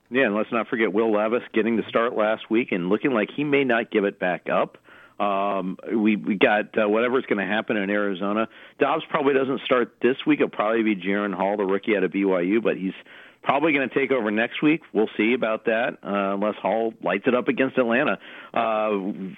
[0.09, 3.27] Yeah, and let's not forget Will Levis getting the start last week and looking like
[3.35, 4.77] he may not give it back up.
[5.19, 8.47] Um, we we got uh, whatever's going to happen in Arizona.
[8.79, 10.39] Dobbs probably doesn't start this week.
[10.39, 12.93] It'll probably be Jaren Hall, the rookie out of BYU, but he's
[13.43, 14.81] probably going to take over next week.
[14.93, 18.19] We'll see about that, uh, unless Hall lights it up against Atlanta.
[18.53, 18.91] Uh,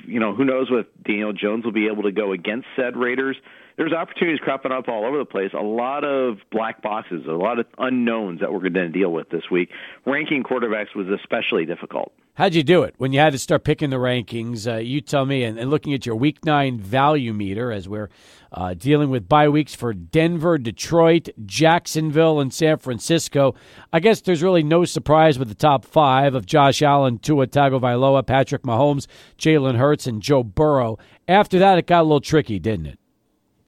[0.05, 3.37] you know, who knows what Daniel Jones will be able to go against said Raiders.
[3.77, 5.51] There's opportunities cropping up all over the place.
[5.53, 9.29] A lot of black boxes, a lot of unknowns that we're going to deal with
[9.29, 9.69] this week.
[10.05, 12.11] Ranking quarterbacks was especially difficult.
[12.35, 14.65] How'd you do it when you had to start picking the rankings?
[14.65, 18.09] Uh, you tell me, and, and, looking at your week nine value meter as we're
[18.53, 23.53] uh, dealing with bye weeks for Denver, Detroit, Jacksonville, and San Francisco.
[23.91, 28.25] I guess there's really no surprise with the top five of Josh Allen, Tua Tagovailoa,
[28.25, 29.07] Patrick Mahomes,
[29.37, 30.97] Jalen Hurts, and Joe Burrow.
[31.27, 32.99] After that, it got a little tricky, didn't it?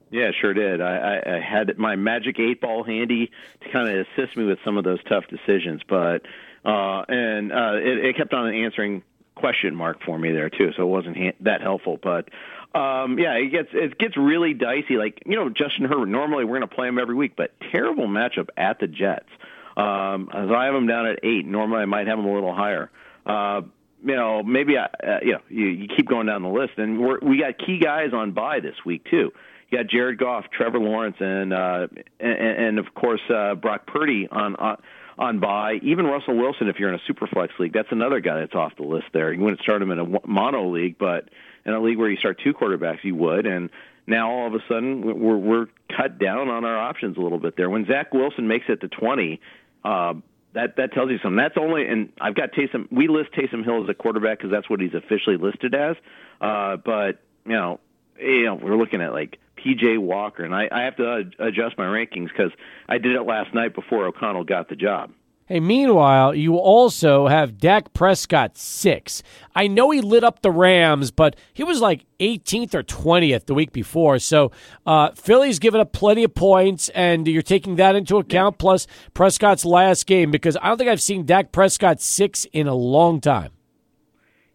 [0.09, 0.80] Yeah, sure did.
[0.80, 3.30] I, I, I had my magic eight ball handy
[3.61, 6.22] to kind of assist me with some of those tough decisions, but
[6.66, 9.03] uh, and uh, it, it kept on answering
[9.36, 11.99] question mark for me there too, so it wasn't ha- that helpful.
[12.01, 12.30] But
[12.78, 14.95] um, yeah, it gets it gets really dicey.
[14.97, 16.07] Like you know, Justin Herbert.
[16.07, 19.30] Normally we're going to play him every week, but terrible matchup at the Jets.
[19.76, 21.45] Um, as I have him down at eight.
[21.45, 22.91] Normally I might have him a little higher.
[23.26, 23.61] Uh,
[24.05, 26.99] you know, maybe I, uh, you know, you, you keep going down the list, and
[26.99, 29.32] we're, we got key guys on bye this week too.
[29.70, 31.88] You got Jared Goff, Trevor Lawrence, and uh,
[32.20, 34.55] and, and of course uh, Brock Purdy on.
[34.55, 34.82] on
[35.18, 35.80] on bye.
[35.84, 38.76] Even Russell Wilson, if you're in a super flex league, that's another guy that's off
[38.76, 39.32] the list there.
[39.32, 41.30] You wouldn't start him in a mono league, but
[41.66, 43.45] in a league where you start two quarterbacks, you would.
[43.45, 43.70] And
[44.07, 47.55] now all of a sudden we're we're cut down on our options a little bit
[47.55, 47.70] there.
[47.70, 49.39] When Zach Wilson makes it to 20,
[49.84, 50.16] uh,
[50.53, 51.38] that that tells you something.
[51.38, 52.91] That's only, and I've got Taysom.
[52.91, 55.95] We list Taysom Hill as a quarterback because that's what he's officially listed as.
[56.39, 57.80] Uh, but you know,
[58.20, 61.86] you know, we're looking at like PJ Walker, and I, I have to adjust my
[61.86, 62.51] rankings because
[62.89, 65.11] I did it last night before O'Connell got the job.
[65.45, 69.22] Hey, meanwhile, you also have Dak Prescott six.
[69.53, 73.53] I know he lit up the Rams, but he was like 18th or 20th the
[73.53, 74.20] week before.
[74.20, 74.51] So
[74.86, 79.66] uh, Philly's given up plenty of points, and you're taking that into account, plus Prescott's
[79.66, 83.51] last game, because I don't think I've seen Dak Prescott six in a long time.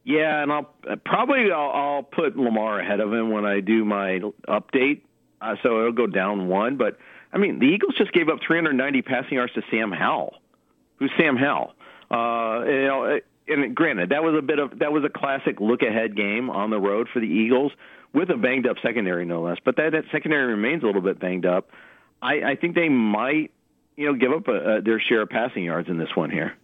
[0.08, 0.70] Yeah, and I'll
[1.04, 5.02] probably I'll, I'll put Lamar ahead of him when I do my update,
[5.40, 6.76] uh, so it'll go down one.
[6.76, 6.98] But
[7.32, 10.34] I mean, the Eagles just gave up 390 passing yards to Sam Howell
[10.98, 11.74] who's Sam Howell.
[12.10, 15.82] Uh, you know, and granted, that was a bit of that was a classic look
[15.82, 17.72] ahead game on the road for the Eagles
[18.12, 19.58] with a banged up secondary, no less.
[19.64, 21.70] But that, that secondary remains a little bit banged up.
[22.20, 23.52] I, I think they might,
[23.96, 26.54] you know, give up a, a, their share of passing yards in this one here.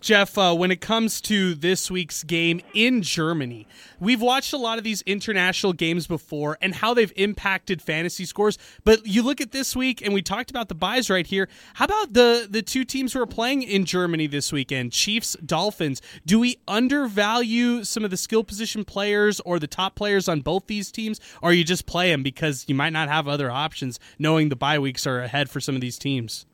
[0.00, 3.66] Jeff, uh, when it comes to this week's game in Germany,
[3.98, 8.58] we've watched a lot of these international games before and how they've impacted fantasy scores.
[8.84, 11.48] But you look at this week, and we talked about the buys right here.
[11.74, 16.00] How about the the two teams who are playing in Germany this weekend, Chiefs, Dolphins?
[16.24, 20.66] Do we undervalue some of the skill position players or the top players on both
[20.66, 24.48] these teams, or you just play them because you might not have other options, knowing
[24.48, 26.46] the bye weeks are ahead for some of these teams?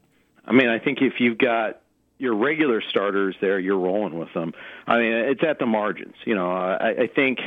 [0.44, 1.82] I mean, I think if you've got
[2.22, 4.54] your regular starters there, you're rolling with them.
[4.86, 6.14] I mean, it's at the margins.
[6.24, 7.40] You know, I, I think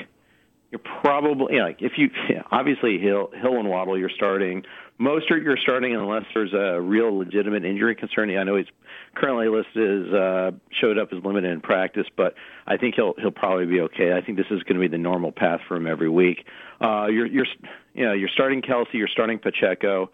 [0.70, 2.10] you're probably you know, if you
[2.52, 4.64] obviously Hill Hill and Waddle you're starting.
[5.00, 8.36] Mostert you're starting unless there's a real legitimate injury concern.
[8.38, 8.68] I know he's
[9.14, 12.34] currently listed as uh, showed up as limited in practice, but
[12.68, 14.14] I think he'll he'll probably be okay.
[14.14, 16.46] I think this is going to be the normal path for him every week.
[16.82, 17.48] Uh, you're you're
[17.94, 20.12] you know you're starting Kelce, you're starting Pacheco.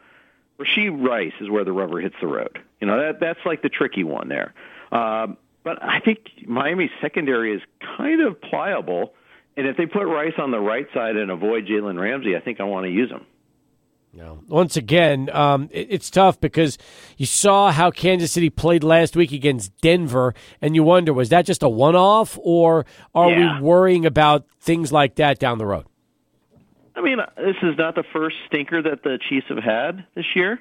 [0.64, 2.60] Rashee Rice is where the rubber hits the road.
[2.80, 4.54] You know that that's like the tricky one there.
[4.92, 7.62] Um, but I think Miami's secondary is
[7.98, 9.14] kind of pliable,
[9.56, 12.60] and if they put Rice on the right side and avoid Jalen Ramsey, I think
[12.60, 13.26] I want to use him.
[14.14, 14.44] No.
[14.50, 16.78] Once again, um, it, it's tough because
[17.16, 21.46] you saw how Kansas City played last week against Denver, and you wonder was that
[21.46, 22.86] just a one-off, or
[23.16, 23.60] are yeah.
[23.60, 25.86] we worrying about things like that down the road?
[26.96, 30.60] I mean, this is not the first stinker that the Chiefs have had this year,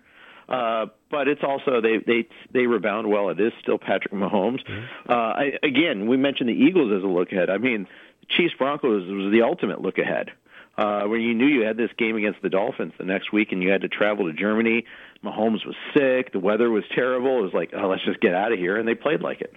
[0.49, 3.31] uh, but it's also they they they rebound well.
[3.31, 4.65] It is still Patrick Mahomes.
[4.65, 5.11] Mm-hmm.
[5.11, 7.51] Uh, I, again, we mentioned the Eagles as a look ahead.
[7.51, 7.87] I mean,
[8.29, 10.31] Chiefs Broncos was the ultimate look ahead.
[10.79, 13.63] Uh, where you knew you had this game against the Dolphins the next week, and
[13.63, 14.87] you had to travel to Germany.
[15.23, 16.33] Mahomes was sick.
[16.33, 17.41] The weather was terrible.
[17.41, 19.55] It was like, oh, let's just get out of here, and they played like it.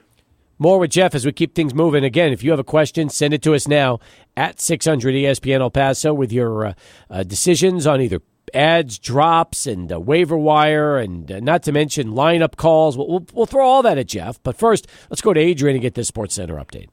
[0.60, 2.04] More with Jeff as we keep things moving.
[2.04, 4.00] Again, if you have a question, send it to us now
[4.38, 6.74] at 600 ESPN El Paso with your uh,
[7.10, 8.22] uh, decisions on either
[8.54, 12.98] ads, drops, and uh, waiver wire, and uh, not to mention lineup calls.
[12.98, 14.42] We'll, we'll, we'll, throw all that at Jeff.
[14.44, 16.90] But first, let's go to Adrian and get this Sports Center update.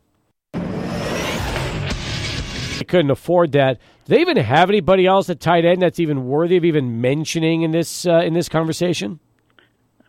[2.79, 3.79] They couldn't afford that.
[4.07, 7.63] Do they even have anybody else at tight end that's even worthy of even mentioning
[7.63, 9.21] in this uh, in this conversation?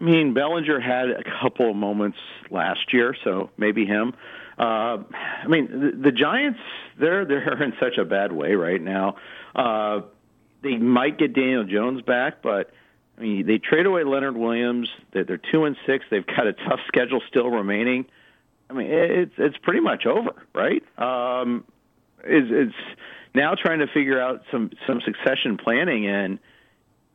[0.02, 2.18] I mean, Bellinger had a couple of moments
[2.50, 4.14] last year, so maybe him.
[4.58, 4.98] Uh,
[5.44, 6.60] I mean, the, the Giants
[7.00, 9.16] they're they're in such a bad way right now.
[9.56, 10.02] Uh,
[10.64, 12.72] they might get Daniel Jones back, but
[13.18, 14.90] I mean, they trade away Leonard Williams.
[15.14, 16.06] They're, they're two and six.
[16.10, 18.06] They've got a tough schedule still remaining.
[18.70, 20.84] I mean, it's it's pretty much over, right?
[20.98, 21.64] Um,
[22.24, 22.98] it's, it's
[23.36, 26.40] now trying to figure out some some succession planning, and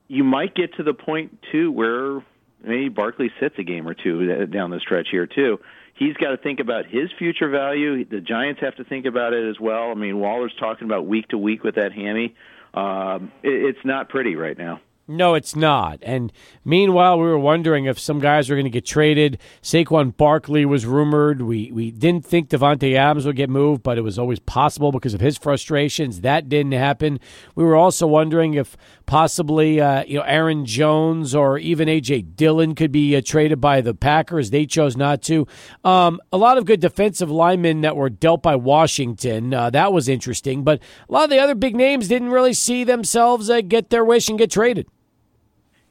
[0.07, 2.23] you might get to the point too where
[2.67, 5.59] maybe Barkley sits a game or two down the stretch here too.
[5.95, 8.05] He's got to think about his future value.
[8.05, 9.91] The Giants have to think about it as well.
[9.91, 12.35] I mean, Waller's talking about week to week with that hammy.
[12.75, 14.81] Um, it, it's not pretty right now.
[15.09, 16.01] No, it's not.
[16.03, 16.33] And
[16.65, 19.39] meanwhile, we were wondering if some guys were going to get traded.
[19.63, 21.43] Saquon Barkley was rumored.
[21.43, 25.15] We we didn't think Davante Adams would get moved, but it was always possible because
[25.15, 26.23] of his frustrations.
[26.23, 27.21] That didn't happen.
[27.55, 28.77] We were also wondering if
[29.07, 33.83] possibly uh, you know Aaron Jones or even AJ Dillon could be uh, traded by
[33.83, 34.51] the Packers.
[34.51, 35.47] They chose not to.
[35.85, 39.55] Um, a lot of good defensive linemen that were dealt by Washington.
[39.55, 42.83] Uh, that was interesting, but a lot of the other big names didn't really see
[42.83, 44.89] themselves uh, get their wish and get traded.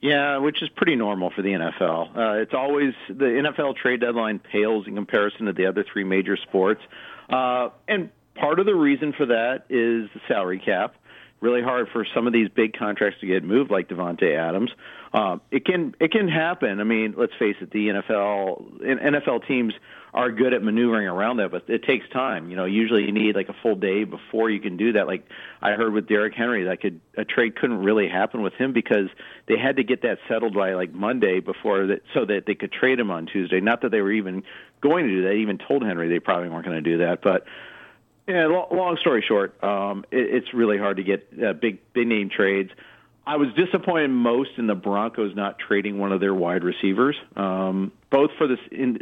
[0.05, 2.15] Yeah, which is pretty normal for the NFL.
[2.15, 6.37] Uh, it's always the NFL trade deadline pales in comparison to the other three major
[6.37, 6.81] sports,
[7.27, 10.93] uh, and part of the reason for that is the salary cap.
[11.41, 14.69] Really hard for some of these big contracts to get moved, like Davante Adams.
[15.15, 16.81] Uh, it can it can happen.
[16.81, 19.73] I mean, let's face it, the NFL NFL teams
[20.13, 22.49] are good at maneuvering around that, but it takes time.
[22.49, 25.07] You know, usually you need like a full day before you can do that.
[25.07, 25.25] Like
[25.61, 29.07] I heard with Derrick Henry, that could a trade couldn't really happen with him because
[29.47, 32.73] they had to get that settled by like Monday before that, so that they could
[32.73, 33.61] trade him on Tuesday.
[33.61, 34.43] Not that they were even
[34.81, 35.29] going to do that.
[35.29, 37.45] They even told Henry they probably weren't going to do that, but.
[38.27, 42.31] Yeah, long story short, um, it, it's really hard to get uh, big big name
[42.35, 42.71] trades.
[43.27, 47.91] I was disappointed most in the Broncos not trading one of their wide receivers, um,
[48.11, 48.57] both for the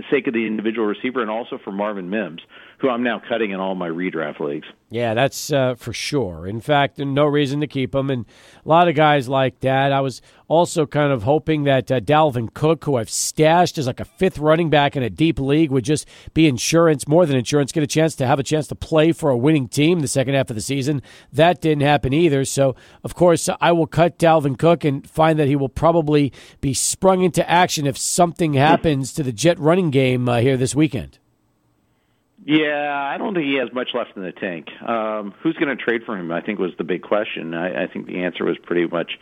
[0.10, 2.42] sake of the individual receiver and also for Marvin Mims,
[2.84, 4.68] who I'm now cutting in all my redraft leagues.
[4.90, 6.46] Yeah, that's uh, for sure.
[6.46, 8.26] In fact, no reason to keep him, and
[8.64, 9.94] a lot of guys like that.
[9.94, 14.02] I was also kind of hoping that uh, Dalvin Cook, who I've stashed as like
[14.02, 17.72] a fifth running back in a deep league, would just be insurance, more than insurance,
[17.72, 20.34] get a chance to have a chance to play for a winning team the second
[20.34, 21.02] half of the season.
[21.32, 22.44] That didn't happen either.
[22.44, 26.74] So, of course, I will cut Dalvin Cook and find that he will probably be
[26.74, 31.20] sprung into action if something happens to the Jet running game uh, here this weekend.
[32.46, 34.70] Yeah, I don't think he has much left in the tank.
[34.82, 36.32] Um, who's going to trade for him?
[36.32, 37.54] I think was the big question.
[37.54, 39.18] I, I think the answer was pretty much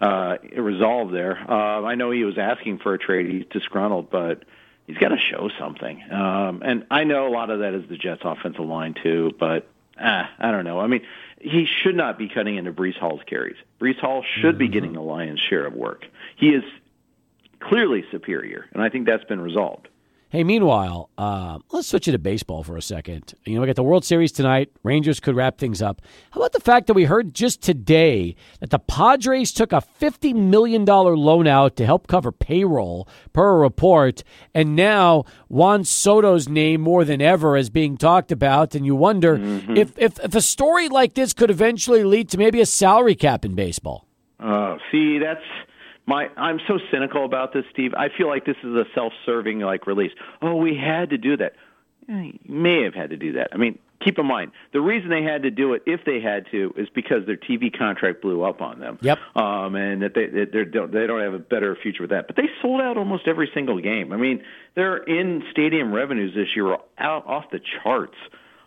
[0.00, 1.38] uh, resolved there.
[1.48, 3.30] Uh, I know he was asking for a trade.
[3.30, 4.44] He's disgruntled, but
[4.86, 6.02] he's got to show something.
[6.10, 9.68] Um, and I know a lot of that is the Jets' offensive line too, but
[10.00, 10.80] ah, I don't know.
[10.80, 11.02] I mean,
[11.40, 13.56] he should not be cutting into Breece Hall's carries.
[13.80, 14.58] Breece Hall should mm-hmm.
[14.58, 16.06] be getting the lion's share of work.
[16.36, 16.64] He is
[17.60, 19.88] clearly superior, and I think that's been resolved.
[20.32, 23.34] Hey, meanwhile, uh, let's switch it to baseball for a second.
[23.44, 24.70] You know, we got the World Series tonight.
[24.82, 26.00] Rangers could wrap things up.
[26.30, 30.34] How about the fact that we heard just today that the Padres took a $50
[30.34, 34.24] million loan out to help cover payroll, per a report,
[34.54, 39.36] and now Juan Soto's name more than ever is being talked about, and you wonder
[39.36, 39.76] mm-hmm.
[39.76, 43.44] if, if, if a story like this could eventually lead to maybe a salary cap
[43.44, 44.06] in baseball.
[44.40, 45.44] Uh, see, that's
[46.06, 47.94] my I'm so cynical about this, Steve.
[47.94, 50.12] I feel like this is a self-serving like release.
[50.40, 51.54] Oh, we had to do that.
[52.08, 53.50] You may have had to do that.
[53.52, 56.46] I mean, keep in mind the reason they had to do it, if they had
[56.50, 58.98] to, is because their TV contract blew up on them.
[59.00, 59.18] Yep.
[59.36, 62.26] Um, and that they they don't they don't have a better future with that.
[62.26, 64.12] But they sold out almost every single game.
[64.12, 64.42] I mean,
[64.74, 68.16] their in stadium revenues this year are out off the charts.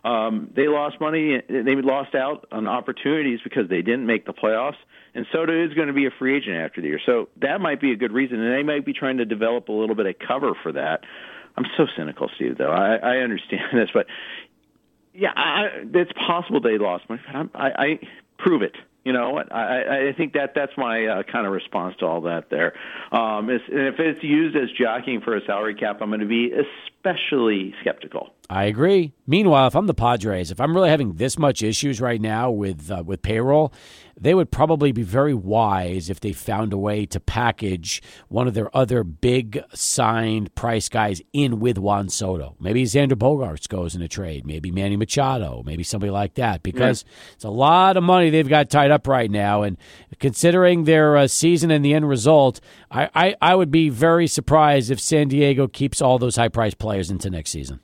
[0.06, 1.42] Um, they lost money.
[1.48, 4.76] They lost out on opportunities because they didn't make the playoffs
[5.16, 7.00] and Soto is going to be a free agent after the year.
[7.04, 9.72] So that might be a good reason, and they might be trying to develop a
[9.72, 11.00] little bit of cover for that.
[11.56, 12.58] I'm so cynical, Steve.
[12.58, 14.06] Though I, I understand this, but
[15.14, 17.22] yeah, I, it's possible they lost money.
[17.32, 17.98] I, I
[18.38, 18.76] prove it.
[19.06, 22.50] You know, I, I think that that's my uh, kind of response to all that.
[22.50, 22.72] There,
[23.12, 26.50] um, and if it's used as jockeying for a salary cap, I'm going to be
[26.50, 28.30] especially skeptical.
[28.50, 29.12] I agree.
[29.24, 32.90] Meanwhile, if I'm the Padres, if I'm really having this much issues right now with
[32.90, 33.72] uh, with payroll,
[34.18, 38.54] they would probably be very wise if they found a way to package one of
[38.54, 42.56] their other big signed price guys in with Juan Soto.
[42.58, 44.46] Maybe Xander Bogaerts goes in a trade.
[44.46, 45.62] Maybe Manny Machado.
[45.66, 46.62] Maybe somebody like that.
[46.62, 47.32] Because yeah.
[47.34, 49.76] it's a lot of money they've got tied up right now, and
[50.18, 52.60] considering their uh, season and the end result,
[52.90, 56.78] I, I I would be very surprised if San Diego keeps all those high priced
[56.78, 57.80] players into next season.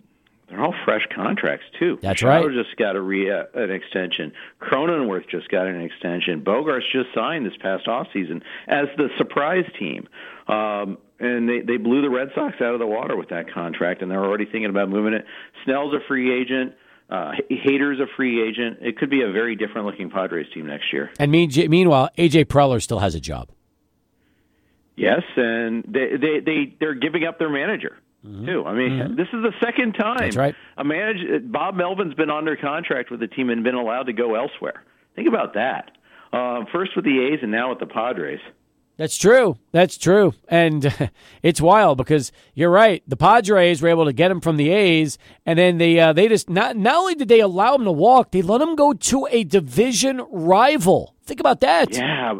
[0.53, 1.99] They're all fresh contracts too.
[2.03, 2.55] That's Shadow right.
[2.55, 4.33] just got a re, uh, an extension.
[4.61, 6.43] Cronenworth just got an extension.
[6.43, 10.07] Bogaerts just signed this past off season as the surprise team,
[10.49, 14.03] um, and they they blew the Red Sox out of the water with that contract,
[14.03, 15.25] and they're already thinking about moving it.
[15.65, 16.75] Snell's a free agent.
[17.09, 18.81] Uh, Hader's a free agent.
[18.83, 21.11] It could be a very different looking Padres team next year.
[21.19, 23.49] And mean, meanwhile, AJ Preller still has a job.
[24.97, 28.47] Yes, and they they they they're giving up their manager mm-hmm.
[28.47, 28.65] too.
[28.65, 29.17] I mean, mm-hmm.
[29.17, 30.19] this is the second time.
[30.19, 30.55] That's right.
[30.77, 34.35] A manager, Bob Melvin's been under contract with the team and been allowed to go
[34.35, 34.83] elsewhere.
[35.15, 35.91] Think about that.
[36.33, 38.41] Uh, first with the A's and now with the Padres.
[38.97, 39.57] That's true.
[39.73, 40.35] That's true.
[40.49, 41.11] And
[41.43, 43.03] it's wild because you're right.
[43.07, 46.29] The Padres were able to get him from the A's, and then they uh, they
[46.29, 49.27] just not not only did they allow him to walk, they let him go to
[49.31, 51.15] a division rival.
[51.25, 51.95] Think about that.
[51.95, 52.39] Yeah,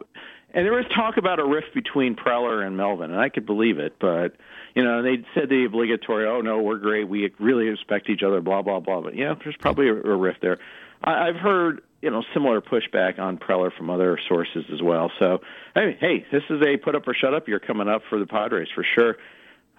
[0.55, 3.79] And there was talk about a rift between Preller and Melvin, and I could believe
[3.79, 4.37] it, but
[4.75, 7.09] you know, they said the obligatory, "Oh no, we're great.
[7.09, 9.01] We really respect each other." Blah blah blah.
[9.01, 10.59] But yeah, there's probably a, a rift there.
[11.03, 15.11] I, I've heard you know similar pushback on Preller from other sources as well.
[15.19, 15.41] So
[15.75, 17.49] hey, hey, this is a put up or shut up.
[17.49, 19.17] You're coming up for the Padres for sure.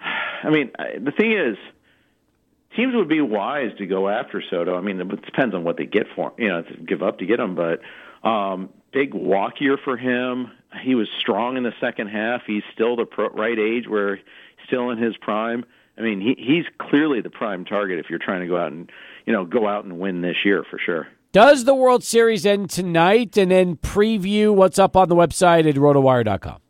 [0.00, 1.56] I mean, the thing is,
[2.76, 4.76] teams would be wise to go after Soto.
[4.76, 7.18] I mean, it depends on what they get for him, you know, to give up
[7.18, 7.54] to get him.
[7.54, 7.80] But
[8.28, 10.50] um, big walk year for him.
[10.82, 12.42] He was strong in the second half.
[12.46, 14.18] He's still the pro- right age where
[14.66, 15.64] still in his prime.
[15.96, 18.90] I mean, he, he's clearly the prime target if you're trying to go out and
[19.26, 21.08] you know go out and win this year for sure.
[21.32, 23.36] Does the World Series end tonight?
[23.36, 26.60] And then preview what's up on the website at rotowire.com.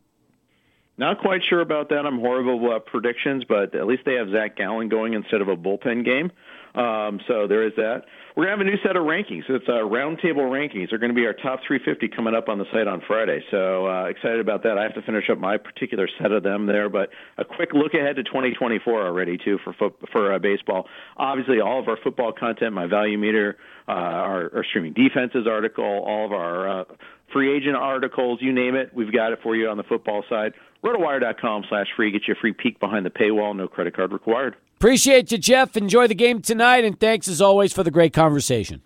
[0.97, 2.05] Not quite sure about that.
[2.05, 5.55] I'm horrible at predictions, but at least they have Zach Gallen going instead of a
[5.55, 6.31] bullpen game.
[6.75, 8.03] Um, so there is that.
[8.35, 9.43] We're going to have a new set of rankings.
[9.47, 10.89] It's a uh, roundtable rankings.
[10.89, 13.39] They're going to be our top 350 coming up on the site on Friday.
[13.49, 14.77] So uh, excited about that.
[14.77, 17.93] I have to finish up my particular set of them there, but a quick look
[17.93, 20.85] ahead to 2024 already too for fo- for uh, baseball.
[21.15, 23.55] Obviously, all of our football content, my value meter,
[23.87, 26.83] uh, our, our streaming defenses article, all of our uh,
[27.31, 30.51] free agent articles, you name it, we've got it for you on the football side.
[30.83, 32.11] Rotowire.com slash free.
[32.11, 33.55] Get you a free peek behind the paywall.
[33.55, 34.55] No credit card required.
[34.85, 35.75] Appreciate you, Jeff.
[35.75, 38.83] Enjoy the game tonight, and thanks as always for the great conversation.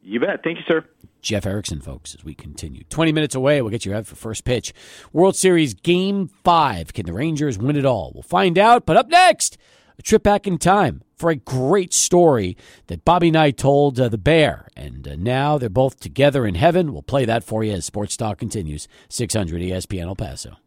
[0.00, 0.44] You bet.
[0.44, 0.84] Thank you, sir.
[1.22, 2.84] Jeff Erickson, folks, as we continue.
[2.84, 4.72] 20 minutes away, we'll get you out for first pitch.
[5.12, 6.92] World Series Game 5.
[6.92, 8.12] Can the Rangers win it all?
[8.14, 8.86] We'll find out.
[8.86, 9.58] But up next,
[9.98, 12.56] a trip back in time for a great story
[12.86, 14.68] that Bobby Knight told uh, the Bear.
[14.76, 16.92] And uh, now they're both together in heaven.
[16.92, 18.86] We'll play that for you as Sports Talk continues.
[19.08, 20.58] 600 ESPN El Paso.